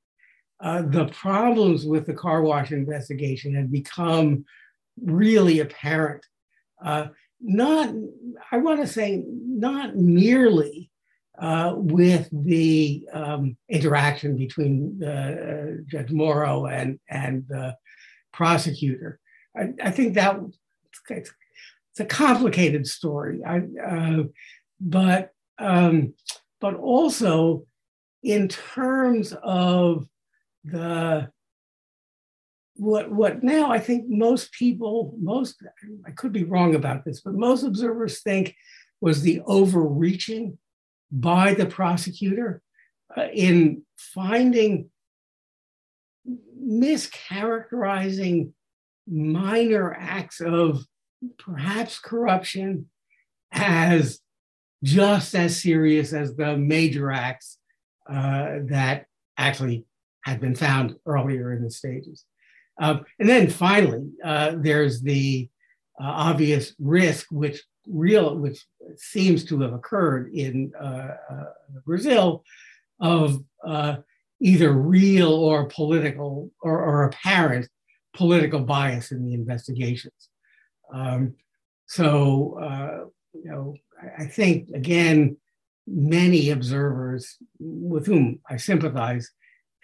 [0.60, 4.44] uh, the problems with the car wash investigation had become
[5.02, 6.24] really apparent.
[6.82, 7.08] Uh,
[7.40, 7.94] not,
[8.50, 10.90] I want to say, not merely
[11.38, 17.77] uh, with the um, interaction between uh, Judge Moro and, and the
[18.33, 19.18] prosecutor.
[19.57, 20.38] I, I think that
[21.11, 21.31] it's,
[21.90, 23.42] it's, a complicated story.
[23.44, 24.25] I, uh,
[24.81, 26.14] but, um,
[26.61, 27.66] but also
[28.23, 30.07] in terms of
[30.64, 31.29] the
[32.77, 35.62] what what now I think most people, most
[36.07, 38.55] I could be wrong about this, but most observers think
[39.01, 40.59] was the overreaching
[41.14, 42.61] by the prosecutor
[43.16, 44.90] uh, in finding
[46.61, 48.50] mischaracterizing
[49.07, 50.85] minor acts of
[51.38, 52.87] perhaps corruption
[53.53, 54.20] as
[54.83, 57.59] just as serious as the major acts
[58.11, 59.07] uh, that
[59.38, 59.85] actually
[60.24, 62.24] had been found earlier in the stages.
[62.81, 65.48] Um, and then finally, uh, there's the
[66.00, 68.64] uh, obvious risk, which real, which
[68.97, 71.44] seems to have occurred in uh, uh
[71.85, 72.44] Brazil,
[73.01, 73.97] of uh,
[74.40, 77.68] either real or political or, or, apparent
[78.14, 80.29] political bias in the investigations.
[80.92, 81.35] Um,
[81.87, 83.75] so, uh, you know,
[84.18, 85.37] I think again,
[85.87, 89.31] many observers with whom I sympathize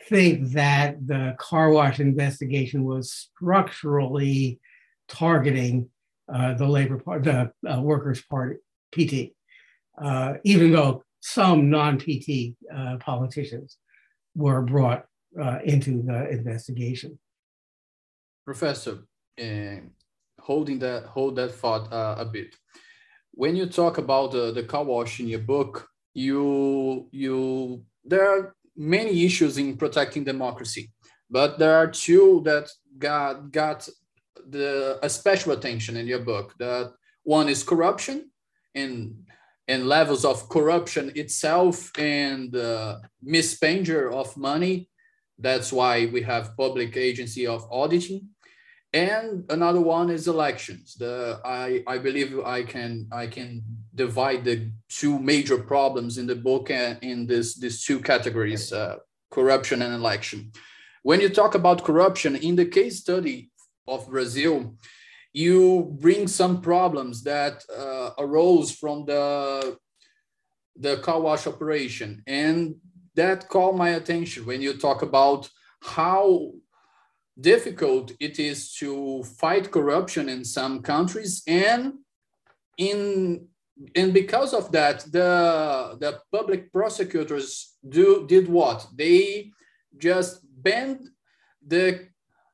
[0.09, 4.61] think that the car wash investigation was structurally
[5.09, 5.89] targeting
[6.33, 8.57] uh, the labor part, the uh, workers' party,
[8.93, 9.33] PT,
[10.03, 13.77] uh, even though some non-PT uh, politicians
[14.35, 15.05] were brought
[15.40, 17.19] uh, into the investigation.
[18.45, 19.01] Professor,
[20.40, 22.57] holding that hold that thought a bit.
[23.33, 28.55] When you talk about the, the car wash in your book, you you there are
[28.77, 30.90] many issues in protecting democracy,
[31.31, 33.88] but there are two that got got
[34.51, 36.55] the a special attention in your book.
[36.59, 38.31] That one is corruption
[38.75, 39.15] and
[39.69, 44.89] and levels of corruption itself and uh, misspender of money.
[45.39, 48.31] That's why we have public agency of auditing.
[48.93, 50.97] And another one is elections.
[50.99, 53.63] The I, I believe I can I can
[53.95, 58.97] divide the two major problems in the book and in this these two categories, uh,
[59.31, 60.51] corruption and election.
[61.03, 63.50] When you talk about corruption in the case study
[63.90, 64.74] of Brazil,
[65.33, 69.76] you bring some problems that uh, arose from the
[70.76, 72.76] the car wash operation, and
[73.14, 75.48] that caught my attention when you talk about
[75.83, 76.53] how
[77.38, 81.42] difficult it is to fight corruption in some countries.
[81.46, 81.94] And
[82.76, 83.46] in
[83.94, 88.87] and because of that the the public prosecutors do did what?
[88.94, 89.50] They
[89.96, 91.09] just bend
[91.66, 92.10] the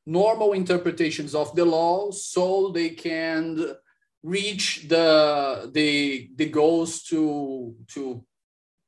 [0.07, 3.75] normal interpretations of the law so they can
[4.23, 8.25] reach the the the goals to to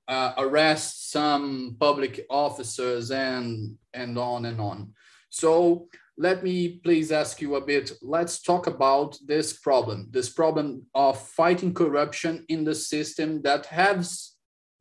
[0.09, 4.93] uh, arrest some public officers and and on and on
[5.29, 7.93] so let me please ask you a bit.
[8.03, 14.33] Let's talk about this problem, this problem of fighting corruption in the system that has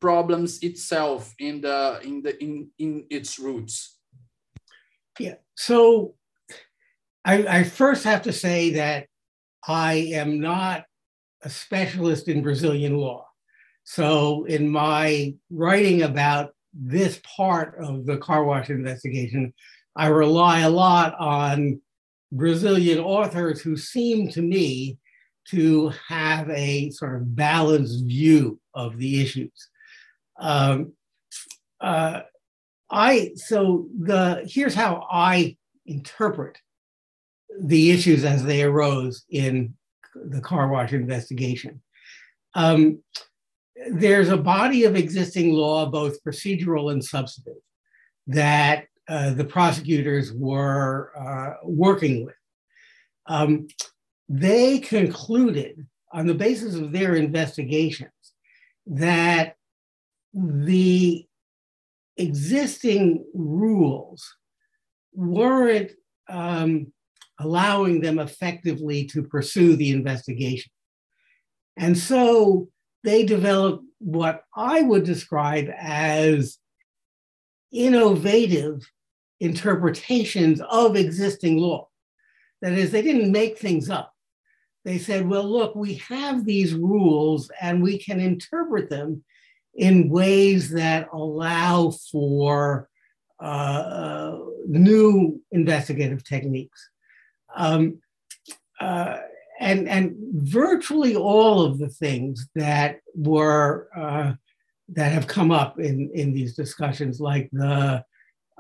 [0.02, 4.00] problems itself in the in the in in its roots.
[5.20, 5.36] Yeah.
[5.56, 6.16] So
[7.28, 9.08] I, I first have to say that
[9.68, 10.86] I am not
[11.42, 13.28] a specialist in Brazilian law.
[13.84, 19.54] So in my writing about this part of the car wash investigation,
[19.94, 21.82] I rely a lot on
[22.32, 24.98] Brazilian authors who seem to me
[25.50, 29.70] to have a sort of balanced view of the issues.
[30.40, 30.94] Um,
[31.82, 32.22] uh,
[32.90, 36.58] I so the here's how I interpret
[37.60, 39.74] the issues as they arose in
[40.16, 41.82] the car wash investigation.
[42.54, 43.00] Um,
[43.92, 47.62] there's a body of existing law, both procedural and substantive,
[48.28, 52.36] that uh, the prosecutors were uh, working with.
[53.28, 53.68] Um,
[54.28, 58.12] they concluded, on the basis of their investigations,
[58.88, 59.56] that
[60.34, 61.26] the
[62.18, 64.36] existing rules
[65.14, 65.92] weren't
[66.30, 66.92] um,
[67.40, 70.72] allowing them effectively to pursue the investigation.
[71.78, 72.70] And so
[73.04, 76.58] they developed what I would describe as
[77.72, 78.82] innovative
[79.40, 81.88] interpretations of existing law.
[82.62, 84.12] That is, they didn't make things up.
[84.84, 89.24] They said, well, look, we have these rules and we can interpret them
[89.76, 92.90] in ways that allow for
[93.40, 96.90] uh, uh, new investigative techniques.
[97.58, 98.00] Um,
[98.80, 99.18] uh,
[99.60, 104.34] and, and virtually all of the things that were uh,
[104.90, 108.04] that have come up in, in these discussions, like the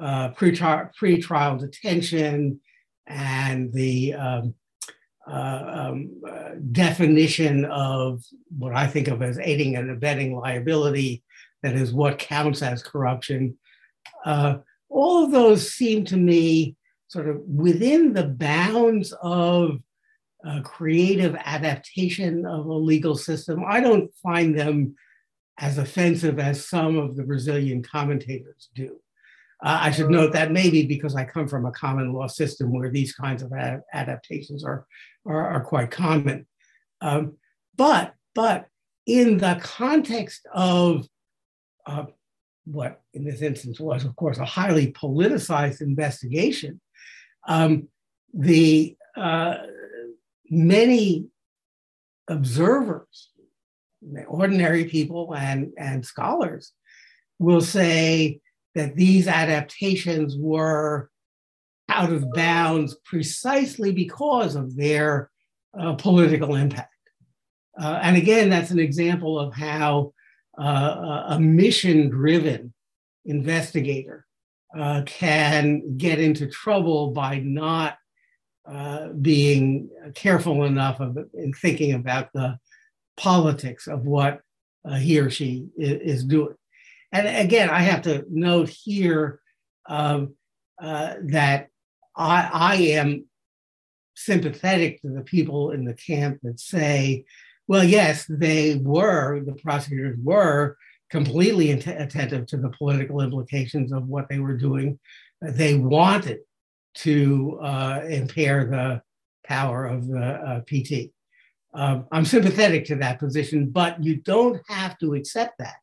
[0.02, 2.60] uh, pre-trial, pre-trial detention
[3.08, 4.54] and the um,
[5.30, 8.24] uh, um, uh, definition of
[8.58, 11.24] what I think of as aiding and abetting liability,
[11.64, 13.58] that is what counts as corruption.
[14.26, 14.58] Uh,
[14.90, 16.76] all of those seem to me
[17.08, 19.80] sort of within the bounds of
[20.64, 23.64] creative adaptation of a legal system.
[23.68, 24.96] I don't find them
[25.60, 29.00] as offensive as some of the Brazilian commentators do.
[29.64, 32.92] Uh, I should note that maybe because I come from a common law system where
[32.92, 34.86] these kinds of ad- adaptations are,
[35.26, 36.46] are, are, quite common.
[37.02, 37.38] Um,
[37.76, 38.68] but, but
[39.08, 41.08] in the context of
[41.88, 42.06] uh,
[42.66, 46.80] what in this instance was, of course, a highly politicized investigation,
[47.48, 47.88] um,
[48.34, 49.56] the uh,
[50.50, 51.28] many
[52.28, 53.30] observers,
[54.28, 56.74] ordinary people and, and scholars,
[57.40, 58.40] will say
[58.76, 61.10] that these adaptations were
[61.90, 65.32] out of bounds precisely because of their
[65.80, 66.94] uh, political impact.
[67.80, 70.14] Uh, and again, that's an example of how
[70.60, 72.74] uh, a mission driven
[73.26, 74.27] investigator
[74.76, 77.98] uh, can get into trouble by not
[78.68, 82.58] uh, being careful enough of in thinking about the
[83.16, 84.42] politics of what
[84.86, 86.56] uh, he or she is, is, doing.
[87.12, 89.40] And again, I have to note here
[89.88, 90.36] um,
[90.82, 91.68] uh, that
[92.16, 93.26] I, I am
[94.16, 97.24] sympathetic to the people in the camp that say,
[97.68, 100.78] well, yes, they were, the prosecutors were
[101.10, 105.00] completely attentive to the political implications of what they were doing.
[105.42, 106.40] They wanted
[106.96, 109.02] to uh, impair the
[109.46, 111.12] power of the uh, PT.
[111.74, 115.78] Um, I'm sympathetic to that position, but you don't have to accept that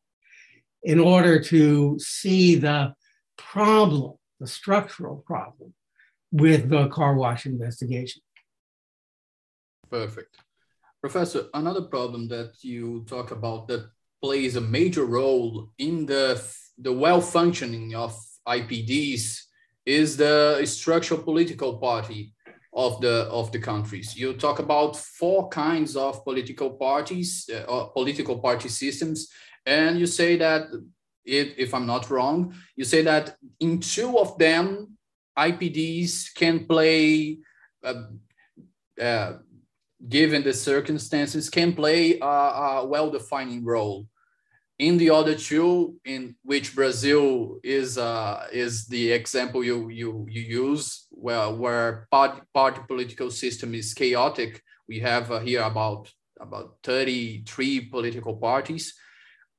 [0.83, 2.93] in order to see the
[3.37, 5.73] problem, the structural problem
[6.31, 8.21] with the car wash investigation.
[9.89, 10.35] Perfect.
[11.01, 13.89] Professor, another problem that you talk about that
[14.25, 16.41] plays a major role in the,
[16.79, 18.11] the well functioning of
[18.47, 19.23] IPDs
[19.85, 22.33] is the structural political party
[22.73, 24.07] of the of the countries.
[24.21, 29.29] You talk about four kinds of political parties, uh, political party systems,
[29.65, 30.63] and you say that
[31.23, 34.97] if, if I'm not wrong, you say that in two of them,
[35.37, 37.37] IPDs can play,
[37.83, 38.03] uh,
[38.99, 39.33] uh,
[40.17, 42.35] given the circumstances, can play a,
[42.81, 44.07] a well-defining role
[44.77, 50.41] in the other two, in which Brazil is uh, is the example you you you
[50.41, 54.61] use, where where party, party political system is chaotic.
[54.87, 58.93] We have uh, here about about 33 political parties.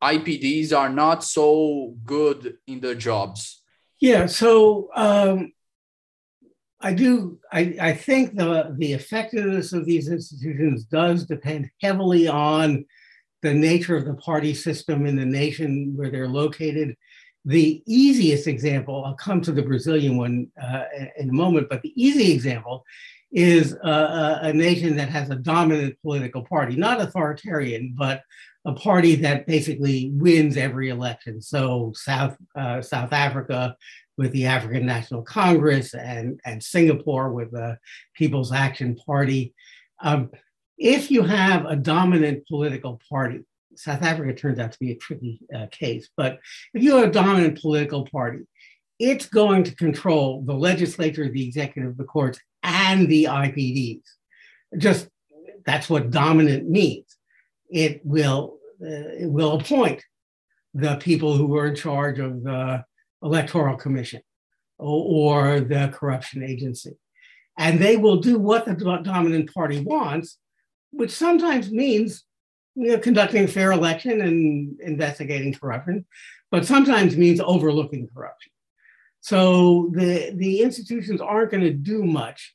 [0.02, 3.62] IPDs are not so good in their jobs.
[3.98, 5.52] Yeah, so um,
[6.78, 7.38] I do.
[7.50, 12.84] I, I think the the effectiveness of these institutions does depend heavily on
[13.46, 16.96] the nature of the party system in the nation where they're located.
[17.44, 20.82] The easiest example, I'll come to the Brazilian one uh,
[21.16, 22.84] in a moment, but the easy example
[23.30, 28.22] is a, a, nation that has a dominant political party, not authoritarian, but
[28.64, 31.40] a party that basically wins every election.
[31.40, 33.76] So South uh, South Africa
[34.16, 37.78] with the African National Congress and, and Singapore with the
[38.14, 39.54] People's Action Party.
[40.02, 40.30] Um,
[40.78, 43.44] if you have a dominant political party,
[43.76, 46.38] South Africa turns out to be a tricky uh, case, but
[46.74, 48.40] if you have a dominant political party,
[48.98, 54.02] it's going to control the legislature, the executive, the courts, and the IPDs.
[54.78, 55.08] Just
[55.64, 57.16] that's what dominant means.
[57.70, 60.02] It will uh, it will appoint
[60.74, 62.84] the people who are in charge of the
[63.22, 64.20] electoral commission
[64.78, 66.96] or, or the corruption agency,
[67.58, 70.38] and they will do what the dominant party wants
[70.96, 72.24] which sometimes means
[72.74, 76.04] you know, conducting a fair election and investigating corruption,
[76.50, 78.52] but sometimes means overlooking corruption.
[79.20, 82.54] So the, the institutions aren't going to do much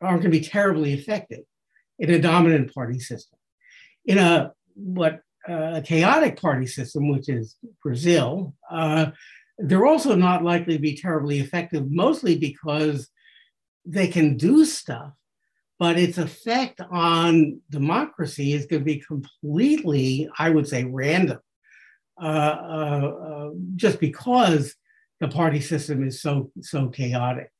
[0.00, 1.40] aren't going to be terribly effective
[1.98, 3.38] in a dominant party system.
[4.04, 9.10] In a what uh, a chaotic party system, which is Brazil, uh,
[9.58, 13.08] they're also not likely to be terribly effective, mostly because
[13.84, 15.12] they can do stuff,
[15.78, 21.38] but its effect on democracy is going to be completely, I would say, random.
[22.20, 24.74] Uh, uh, uh, just because
[25.20, 27.50] the party system is so so chaotic.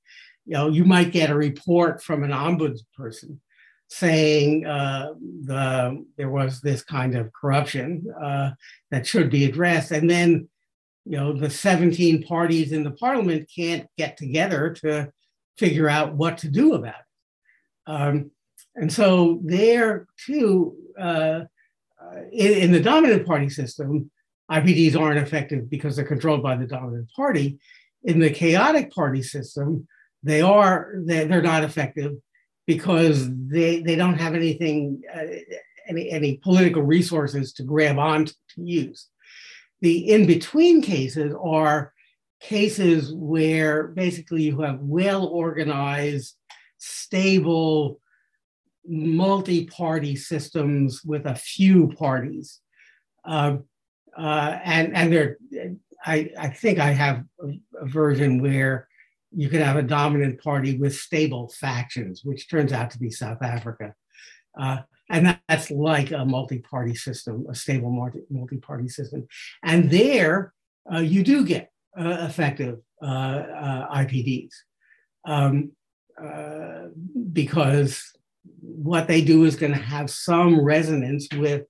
[0.47, 3.39] You know, you might get a report from an ombudsperson
[3.89, 5.15] saying uh,
[5.45, 8.51] the there was this kind of corruption uh,
[8.91, 10.49] that should be addressed, and then
[11.05, 15.09] you know the 17 parties in the parliament can't get together to
[15.57, 17.08] figure out what to do about it.
[17.89, 18.31] Um,
[18.77, 21.41] and so there too, uh,
[22.31, 24.11] in, in the dominant party system,
[24.51, 27.59] IPDs aren't effective because they're controlled by the dominant party.
[28.05, 29.89] In the chaotic party system,
[30.23, 32.13] they are they're, they're not effective
[32.67, 35.25] because they they don't have anything uh,
[35.89, 39.09] any any political resources to grab on to, to use.
[39.81, 41.93] The in between cases are
[42.41, 46.37] cases where basically you have well organized,
[46.79, 48.01] stable,
[48.87, 52.61] multi party systems with a few parties.
[53.25, 53.65] Um,
[54.17, 55.37] uh, and and there,
[56.05, 57.49] I, I think I have a,
[57.83, 58.89] a, version where
[59.31, 63.43] you can have a dominant party with stable factions, which turns out to be South
[63.43, 63.95] Africa.
[64.59, 64.79] Uh,
[65.11, 67.91] and that, that's like a multi-party system, a stable
[68.31, 69.27] multi, party system.
[69.63, 70.53] And there,
[70.93, 74.51] uh, you do get uh, effective uh, uh, IPDs
[75.27, 75.73] um,
[77.33, 78.03] because
[78.61, 81.65] what they do is going to have some resonance with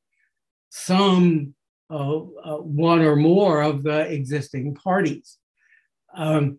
[0.71, 1.55] some
[1.91, 5.39] uh, uh, one or more of the existing parties.
[6.15, 6.59] Um,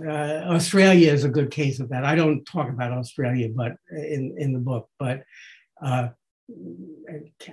[0.00, 2.04] uh, Australia is a good case of that.
[2.04, 5.24] I don't talk about Australia, but in, in the book, but
[5.82, 6.08] uh,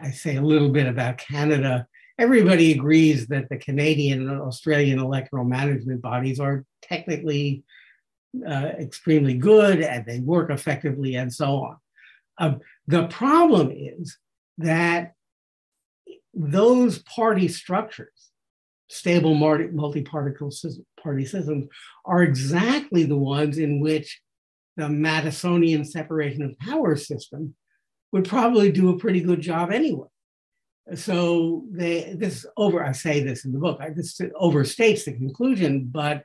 [0.02, 1.88] I say a little bit about Canada.
[2.20, 7.64] Everybody agrees that the Canadian and Australian electoral management bodies are technically
[8.48, 11.78] uh, extremely good and they work effectively and so on.
[12.38, 14.18] Um, the problem is
[14.58, 15.14] that
[16.34, 18.32] those party structures,
[18.90, 20.52] stable multi-particle
[21.02, 21.68] party systems,
[22.06, 24.22] are exactly the ones in which
[24.78, 27.54] the Madisonian separation of power system
[28.12, 30.08] would probably do a pretty good job anyway.
[30.96, 33.80] So they this over I say this in the book.
[33.80, 36.24] I, this overstates the conclusion, but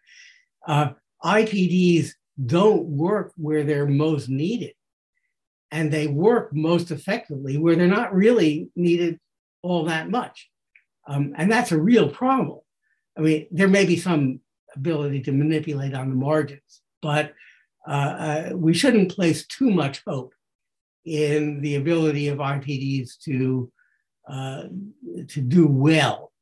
[0.66, 0.90] uh,
[1.24, 2.10] IPDs
[2.44, 4.72] don't work where they're most needed,
[5.70, 9.18] and they work most effectively where they're not really needed
[9.62, 10.48] all that much.
[11.08, 12.60] Um, and that's a real problem.
[13.16, 14.40] I mean, there may be some
[14.74, 17.32] ability to manipulate on the margins, but
[17.86, 20.34] uh, uh, we shouldn't place too much hope
[21.04, 23.70] in the ability of IPDs to,
[24.28, 24.64] uh,
[25.28, 26.32] to do well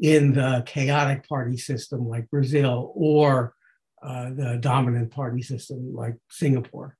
[0.00, 3.54] in the chaotic party system like Brazil or
[4.02, 6.96] uh, the dominant party system like Singapore.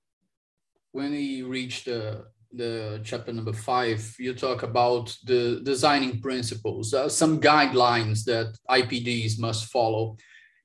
[0.93, 7.09] When he reach the the chapter number five, you talk about the designing principles, uh,
[7.09, 10.17] some guidelines that IPDs must follow.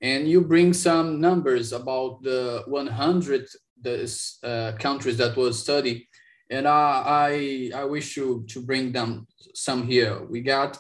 [0.01, 3.47] And you bring some numbers about the 100
[3.81, 6.05] the, uh, countries that was studied.
[6.49, 10.23] And I, I, I wish you to bring them some here.
[10.25, 10.77] We got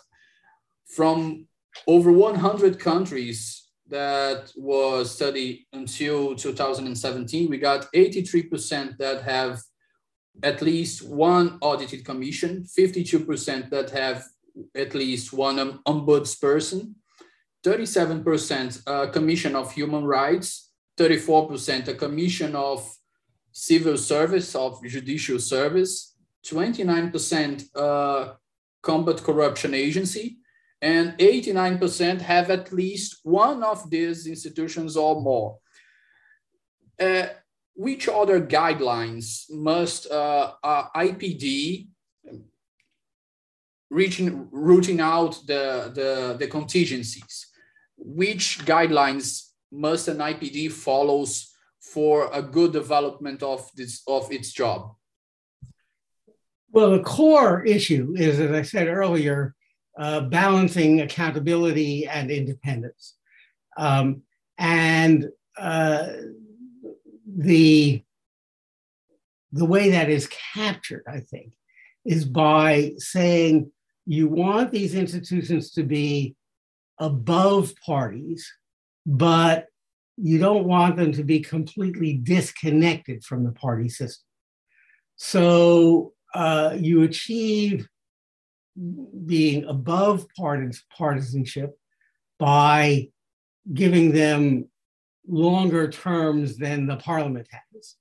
[0.87, 1.47] from
[1.87, 9.61] over 100 countries that was studied until 2017, we got 83% that have
[10.43, 14.23] at least one audited commission, 52% that have
[14.75, 16.93] at least one ombudsperson,
[17.63, 22.89] 37% a commission of human rights, 34% a commission of
[23.51, 26.15] civil service, of judicial service,
[26.45, 28.33] 29% uh,
[28.81, 30.37] combat corruption agency,
[30.81, 35.57] and 89% have at least one of these institutions or more.
[36.99, 37.27] Uh,
[37.75, 41.87] which other guidelines must uh, uh, IPD
[43.89, 47.47] reaching rooting out the, the, the contingencies?
[47.95, 54.93] Which guidelines must an IPD follows for a good development of this of its job?
[56.71, 59.55] Well, the core issue is, as I said earlier,
[59.97, 63.15] uh, balancing accountability and independence.
[63.77, 64.23] Um,
[64.57, 65.27] and
[65.57, 66.07] uh,
[67.25, 68.03] the
[69.53, 71.53] the way that is captured, I think,
[72.05, 73.71] is by saying
[74.05, 76.35] you want these institutions to be
[76.99, 78.51] above parties,
[79.05, 79.67] but
[80.17, 84.25] you don't want them to be completely disconnected from the party system.
[85.15, 87.87] So uh, you achieve
[89.25, 91.77] being above partisanship
[92.39, 93.07] by
[93.73, 94.69] giving them
[95.27, 97.95] longer terms than the parliament has,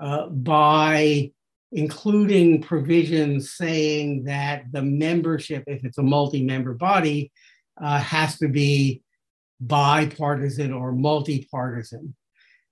[0.00, 1.30] uh, by
[1.72, 7.30] including provisions saying that the membership, if it's a multi member body,
[7.80, 9.02] uh, has to be
[9.60, 12.14] bipartisan or multi partisan,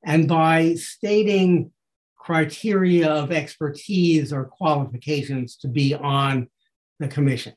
[0.05, 1.71] and by stating
[2.17, 6.49] criteria of expertise or qualifications to be on
[6.99, 7.55] the commission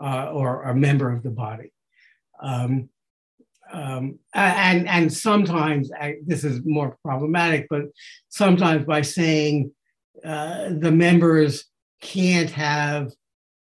[0.00, 1.72] uh, or a member of the body.
[2.42, 2.88] Um,
[3.72, 7.82] um, and and sometimes I, this is more problematic, but
[8.28, 9.72] sometimes by saying
[10.24, 11.66] uh, the members
[12.00, 13.12] can't have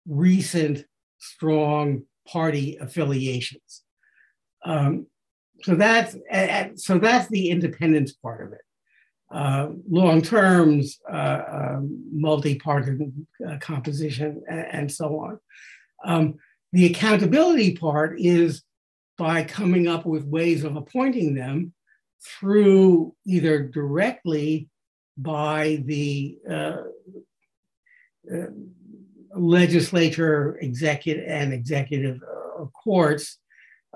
[0.08, 0.86] recent
[1.20, 3.84] strong party affiliations.
[4.66, 5.08] Um,
[5.62, 6.18] so that's
[6.76, 8.62] so that's the independence part of it.
[9.34, 13.12] Uh, long terms, uh, um, multi-party
[13.48, 15.40] uh, composition, and, and, so on.
[16.06, 16.36] Um,
[16.72, 18.62] the accountability part is
[19.18, 21.74] by coming up with ways of appointing them
[22.24, 24.70] through either directly
[25.18, 26.78] by the uh,
[28.32, 28.46] uh,
[29.36, 33.40] legislature, executive, and executive uh, courts,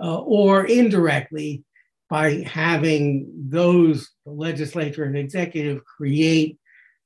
[0.01, 1.63] uh, or indirectly
[2.09, 6.57] by having those legislature and executive create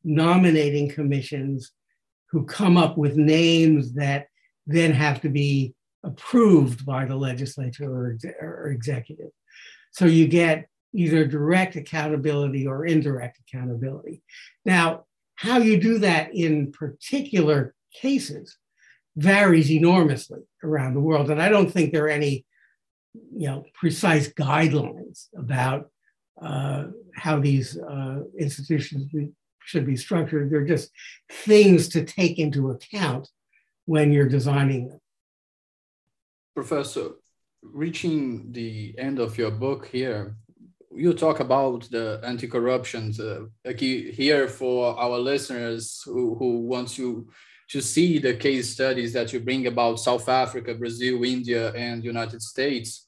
[0.04, 1.72] nominating commissions
[2.30, 4.28] who come up with names that
[4.68, 5.74] then have to be
[6.04, 9.32] approved by the legislature or, or executive.
[9.92, 14.22] So you get either direct accountability or indirect accountability.
[14.66, 18.58] Now, how you do that in particular cases
[19.16, 21.30] varies enormously around the world.
[21.30, 22.46] And I don't think there are any
[23.14, 25.90] you know, precise guidelines about
[26.42, 26.86] uh,
[27.16, 29.12] how these uh, institutions
[29.64, 30.50] should be structured.
[30.50, 30.92] They're just
[31.30, 33.30] things to take into account
[33.86, 35.00] when you're designing them.
[36.56, 37.12] Professor,
[37.62, 40.36] reaching the end of your book here,
[40.94, 47.28] you talk about the anti-corruption uh, here for our listeners who, who want to
[47.72, 52.42] to see the case studies that you bring about South Africa, Brazil, India, and United
[52.42, 53.08] States.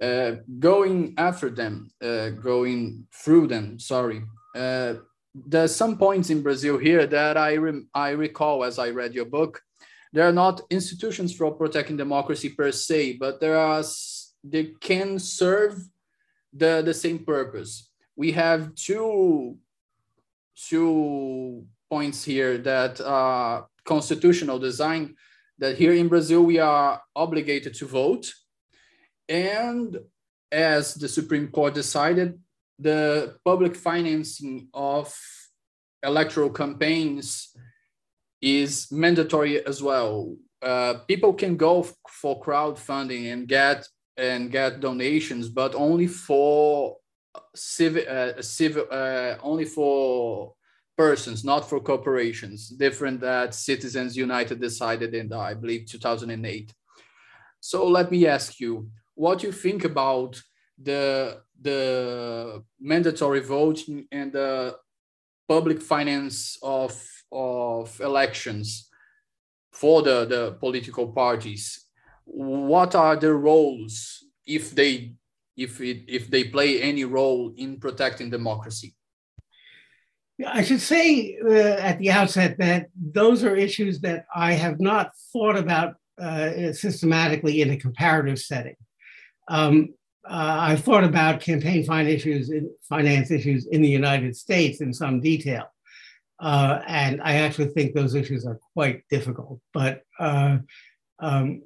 [0.00, 4.22] Uh, going after them, uh, going through them, sorry.
[4.54, 4.94] Uh,
[5.34, 7.56] there's some points in Brazil here that I,
[7.94, 9.62] I recall as I read your book
[10.12, 13.82] there are not institutions for protecting democracy per se, but there are
[14.44, 15.78] they can serve
[16.52, 17.90] the, the same purpose.
[18.14, 19.56] We have two
[20.68, 25.14] two points here that are constitutional design
[25.58, 28.32] that here in Brazil we are obligated to vote
[29.28, 29.98] and
[30.50, 32.38] as the Supreme Court decided
[32.78, 35.14] the public financing of
[36.02, 37.56] electoral campaigns
[38.40, 40.36] is mandatory as well.
[40.60, 46.96] Uh, people can go for crowdfunding and get and get donations, but only for
[47.54, 50.54] civil, uh, civil, uh, only for
[50.96, 52.68] persons, not for corporations.
[52.68, 56.72] Different that Citizens United decided in, I believe, 2008.
[57.60, 60.40] So let me ask you, what you think about
[60.82, 64.76] the the mandatory voting and the
[65.48, 66.92] public finance of
[67.30, 68.88] of elections
[69.72, 71.86] for the, the political parties
[72.24, 75.14] what are their roles if they
[75.56, 78.94] if it, if they play any role in protecting democracy
[80.46, 85.12] I should say uh, at the outset that those are issues that I have not
[85.32, 88.76] thought about uh, systematically in a comparative setting.
[89.48, 89.94] Um,
[90.28, 92.50] uh, I've thought about campaign finance issues,
[92.88, 95.64] finance issues in the United States in some detail.
[96.40, 99.60] Uh, and I actually think those issues are quite difficult.
[99.72, 100.58] But uh,
[101.20, 101.62] um,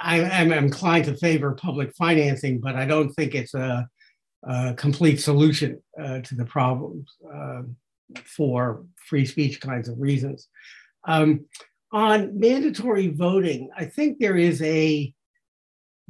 [0.00, 3.88] I, am inclined to favor public financing, but I don't think it's a,
[4.76, 7.76] complete solution uh, to the problems um,
[8.24, 10.48] for free speech kinds of reasons.
[11.04, 11.46] Um,
[11.92, 15.12] on mandatory voting, I think there is a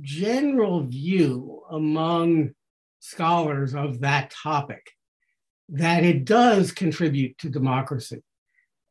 [0.01, 2.55] general view among
[3.01, 4.91] scholars of that topic
[5.69, 8.23] that it does contribute to democracy,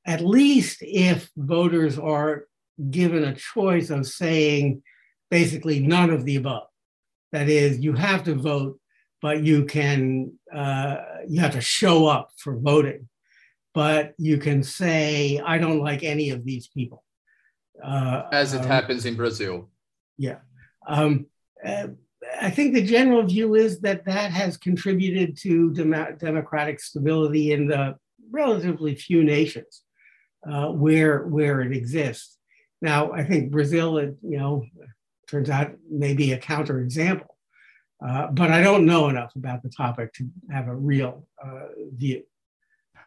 [0.05, 2.45] at least if voters are
[2.89, 4.81] given a choice of saying
[5.29, 6.67] basically none of the above.
[7.31, 8.80] That is, you have to vote,
[9.21, 10.97] but you can uh,
[11.27, 13.07] you have to show up for voting,
[13.73, 17.03] but you can say I don't like any of these people.
[17.83, 19.69] Uh, As it um, happens in Brazil.
[20.17, 20.39] Yeah.
[20.87, 21.27] Um,
[21.65, 21.87] uh,
[22.39, 27.67] I think the general view is that that has contributed to dem- democratic stability in
[27.67, 27.95] the
[28.31, 29.81] relatively few nations
[30.49, 32.37] uh, where where it exists.
[32.81, 34.65] Now, I think Brazil, it, you know,
[35.27, 37.27] turns out maybe a counterexample,
[38.05, 42.23] uh, but I don't know enough about the topic to have a real uh, view.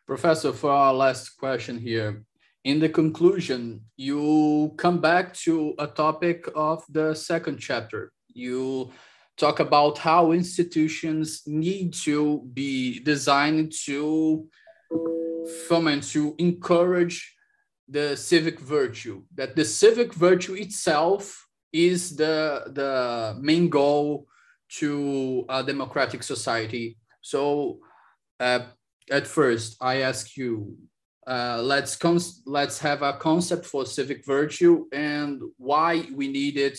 [0.06, 2.24] Professor, for our last question here,
[2.64, 8.12] in the conclusion, you come back to a topic of the second chapter.
[8.28, 8.92] You
[9.36, 14.46] talk about how institutions need to be designed to
[15.68, 17.34] foment, to encourage
[17.88, 24.26] the civic virtue, that the civic virtue itself is the, the main goal
[24.78, 26.96] to a democratic society.
[27.20, 27.78] So,
[28.40, 28.60] uh,
[29.10, 30.76] at first, I ask you,
[31.26, 31.98] uh, let's
[32.46, 36.78] let's have a concept for civic virtue and why we need it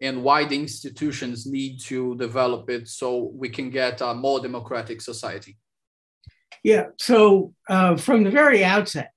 [0.00, 5.00] and why the institutions need to develop it so we can get a more democratic
[5.00, 5.56] society.
[6.64, 9.10] Yeah, so uh, from the very outset,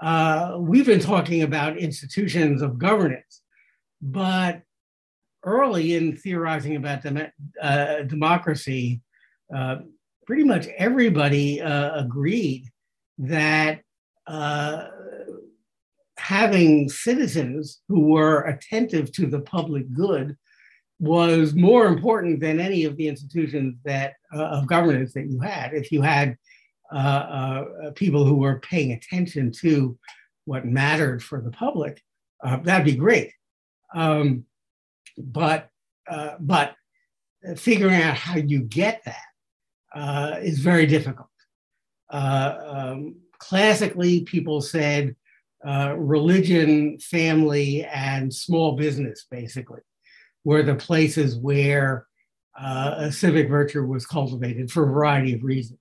[0.00, 3.42] uh, we've been talking about institutions of governance,
[4.00, 4.62] but
[5.44, 9.00] early in theorizing about dem- uh, democracy,
[9.54, 9.76] uh,
[10.26, 12.64] pretty much everybody uh, agreed
[13.18, 13.80] that
[14.26, 14.86] uh,
[16.18, 20.36] having citizens who were attentive to the public good
[21.00, 25.74] was more important than any of the institutions that uh, of governance that you had.
[25.74, 26.36] If you had
[27.94, 29.98] people who were paying attention to
[30.44, 32.00] what mattered for the public,
[32.62, 33.32] that'd be great.
[33.94, 34.44] Um,
[35.18, 35.68] but
[36.10, 36.74] uh, but
[37.56, 39.16] figuring out how you get that
[39.94, 41.28] uh, is very difficult.
[42.10, 45.16] Um, classically, people said
[45.66, 49.80] uh, religion, family, and small business, basically,
[50.44, 52.06] were the places where
[52.60, 55.78] uh, a civic virtue was cultivated for a variety of reasons.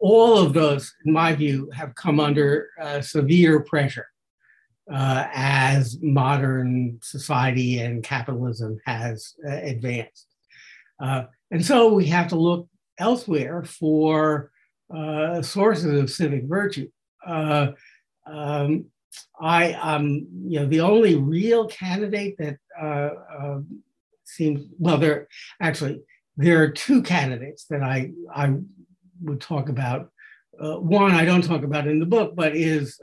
[0.00, 4.06] All of those, in my view, have come under uh, severe pressure
[4.90, 10.26] uh, as modern society and capitalism has uh, advanced.
[11.00, 12.68] Uh, and so we have to look
[12.98, 14.50] elsewhere for
[14.94, 16.88] uh, sources of civic virtue.
[17.26, 17.68] Uh,
[18.26, 18.86] um,
[19.40, 23.60] I am, you know, the only real candidate that uh, uh,
[24.24, 24.98] seems well.
[24.98, 25.28] There
[25.60, 26.00] actually
[26.36, 28.54] there are two candidates that I I
[29.22, 30.10] would talk about.
[30.58, 32.98] One I don't talk about in the book, but is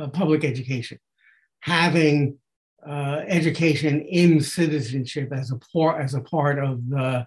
[0.00, 0.98] uh, public education,
[1.60, 2.38] having
[2.86, 7.26] uh, education in citizenship as a part as a part of the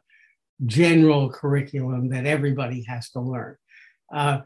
[0.65, 3.55] general curriculum that everybody has to learn.
[4.13, 4.39] Uh,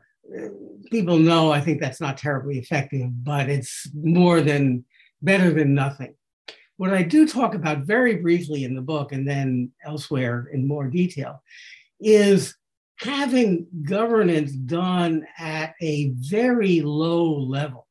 [0.91, 4.84] people know I think that's not terribly effective, but it's more than
[5.21, 6.15] better than nothing.
[6.75, 10.88] What I do talk about very briefly in the book and then elsewhere in more
[10.88, 11.41] detail
[11.99, 12.55] is
[12.97, 17.86] having governance done at a very low level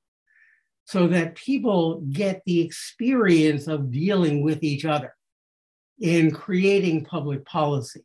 [0.87, 5.12] so that people get the experience of dealing with each other
[6.01, 8.05] in creating public policy.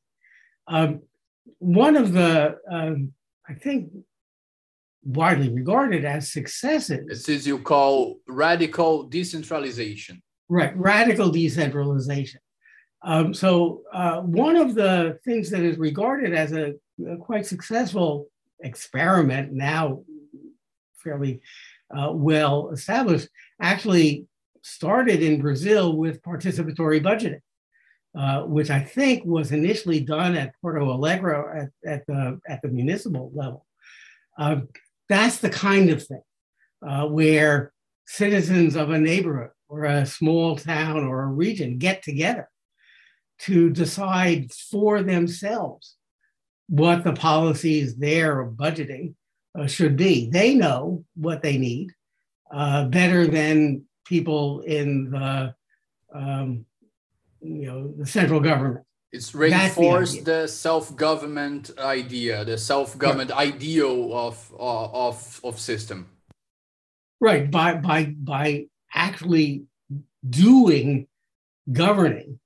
[0.67, 1.01] Um,
[1.59, 3.13] one of the, um,
[3.47, 3.91] I think,
[5.03, 7.05] widely regarded as successes.
[7.07, 10.21] This is you call radical decentralization.
[10.49, 12.39] Right, radical decentralization.
[13.03, 16.73] Um, so uh, one of the things that is regarded as a,
[17.07, 18.27] a quite successful
[18.59, 20.03] experiment now
[21.03, 21.41] fairly
[21.97, 23.29] uh, well established
[23.61, 24.25] actually
[24.61, 27.41] started in Brazil with participatory budgeting.
[28.13, 32.67] Uh, which I think was initially done at Porto Alegre at, at, the, at the
[32.67, 33.65] municipal level.
[34.37, 34.57] Uh,
[35.07, 36.21] that's the kind of thing
[36.85, 37.71] uh, where
[38.05, 42.49] citizens of a neighborhood or a small town or a region get together
[43.39, 45.95] to decide for themselves
[46.67, 49.13] what the policies they're budgeting
[49.57, 50.29] uh, should be.
[50.29, 51.91] They know what they need
[52.51, 55.55] uh, better than people in the
[56.13, 56.65] um,
[57.41, 58.85] you know the central government.
[59.11, 63.53] It's reinforced the, the self-government idea, the self-government right.
[63.53, 66.09] ideal of, of of system.
[67.19, 69.63] Right by by by actually
[70.27, 71.07] doing
[71.71, 72.39] governing,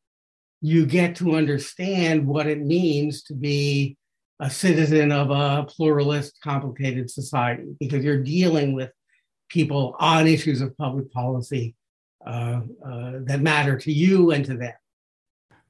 [0.62, 3.98] you get to understand what it means to be
[4.40, 8.92] a citizen of a pluralist, complicated society because you're dealing with
[9.50, 11.76] people on issues of public policy
[12.26, 14.74] uh, uh, that matter to you and to them.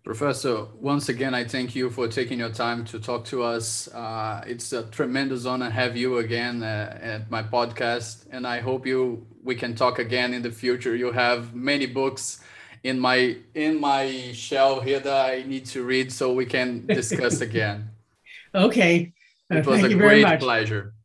[0.03, 3.88] Professor, once again, I thank you for taking your time to talk to us.
[3.88, 8.59] Uh, it's a tremendous honor to have you again uh, at my podcast, and I
[8.59, 10.95] hope you we can talk again in the future.
[10.95, 12.39] You have many books
[12.84, 17.41] in my in my shelf here that I need to read so we can discuss
[17.49, 17.89] again.
[18.56, 19.14] Okay.
[19.51, 20.93] Uh, it was a great pleasure.
[20.93, 21.05] Uh,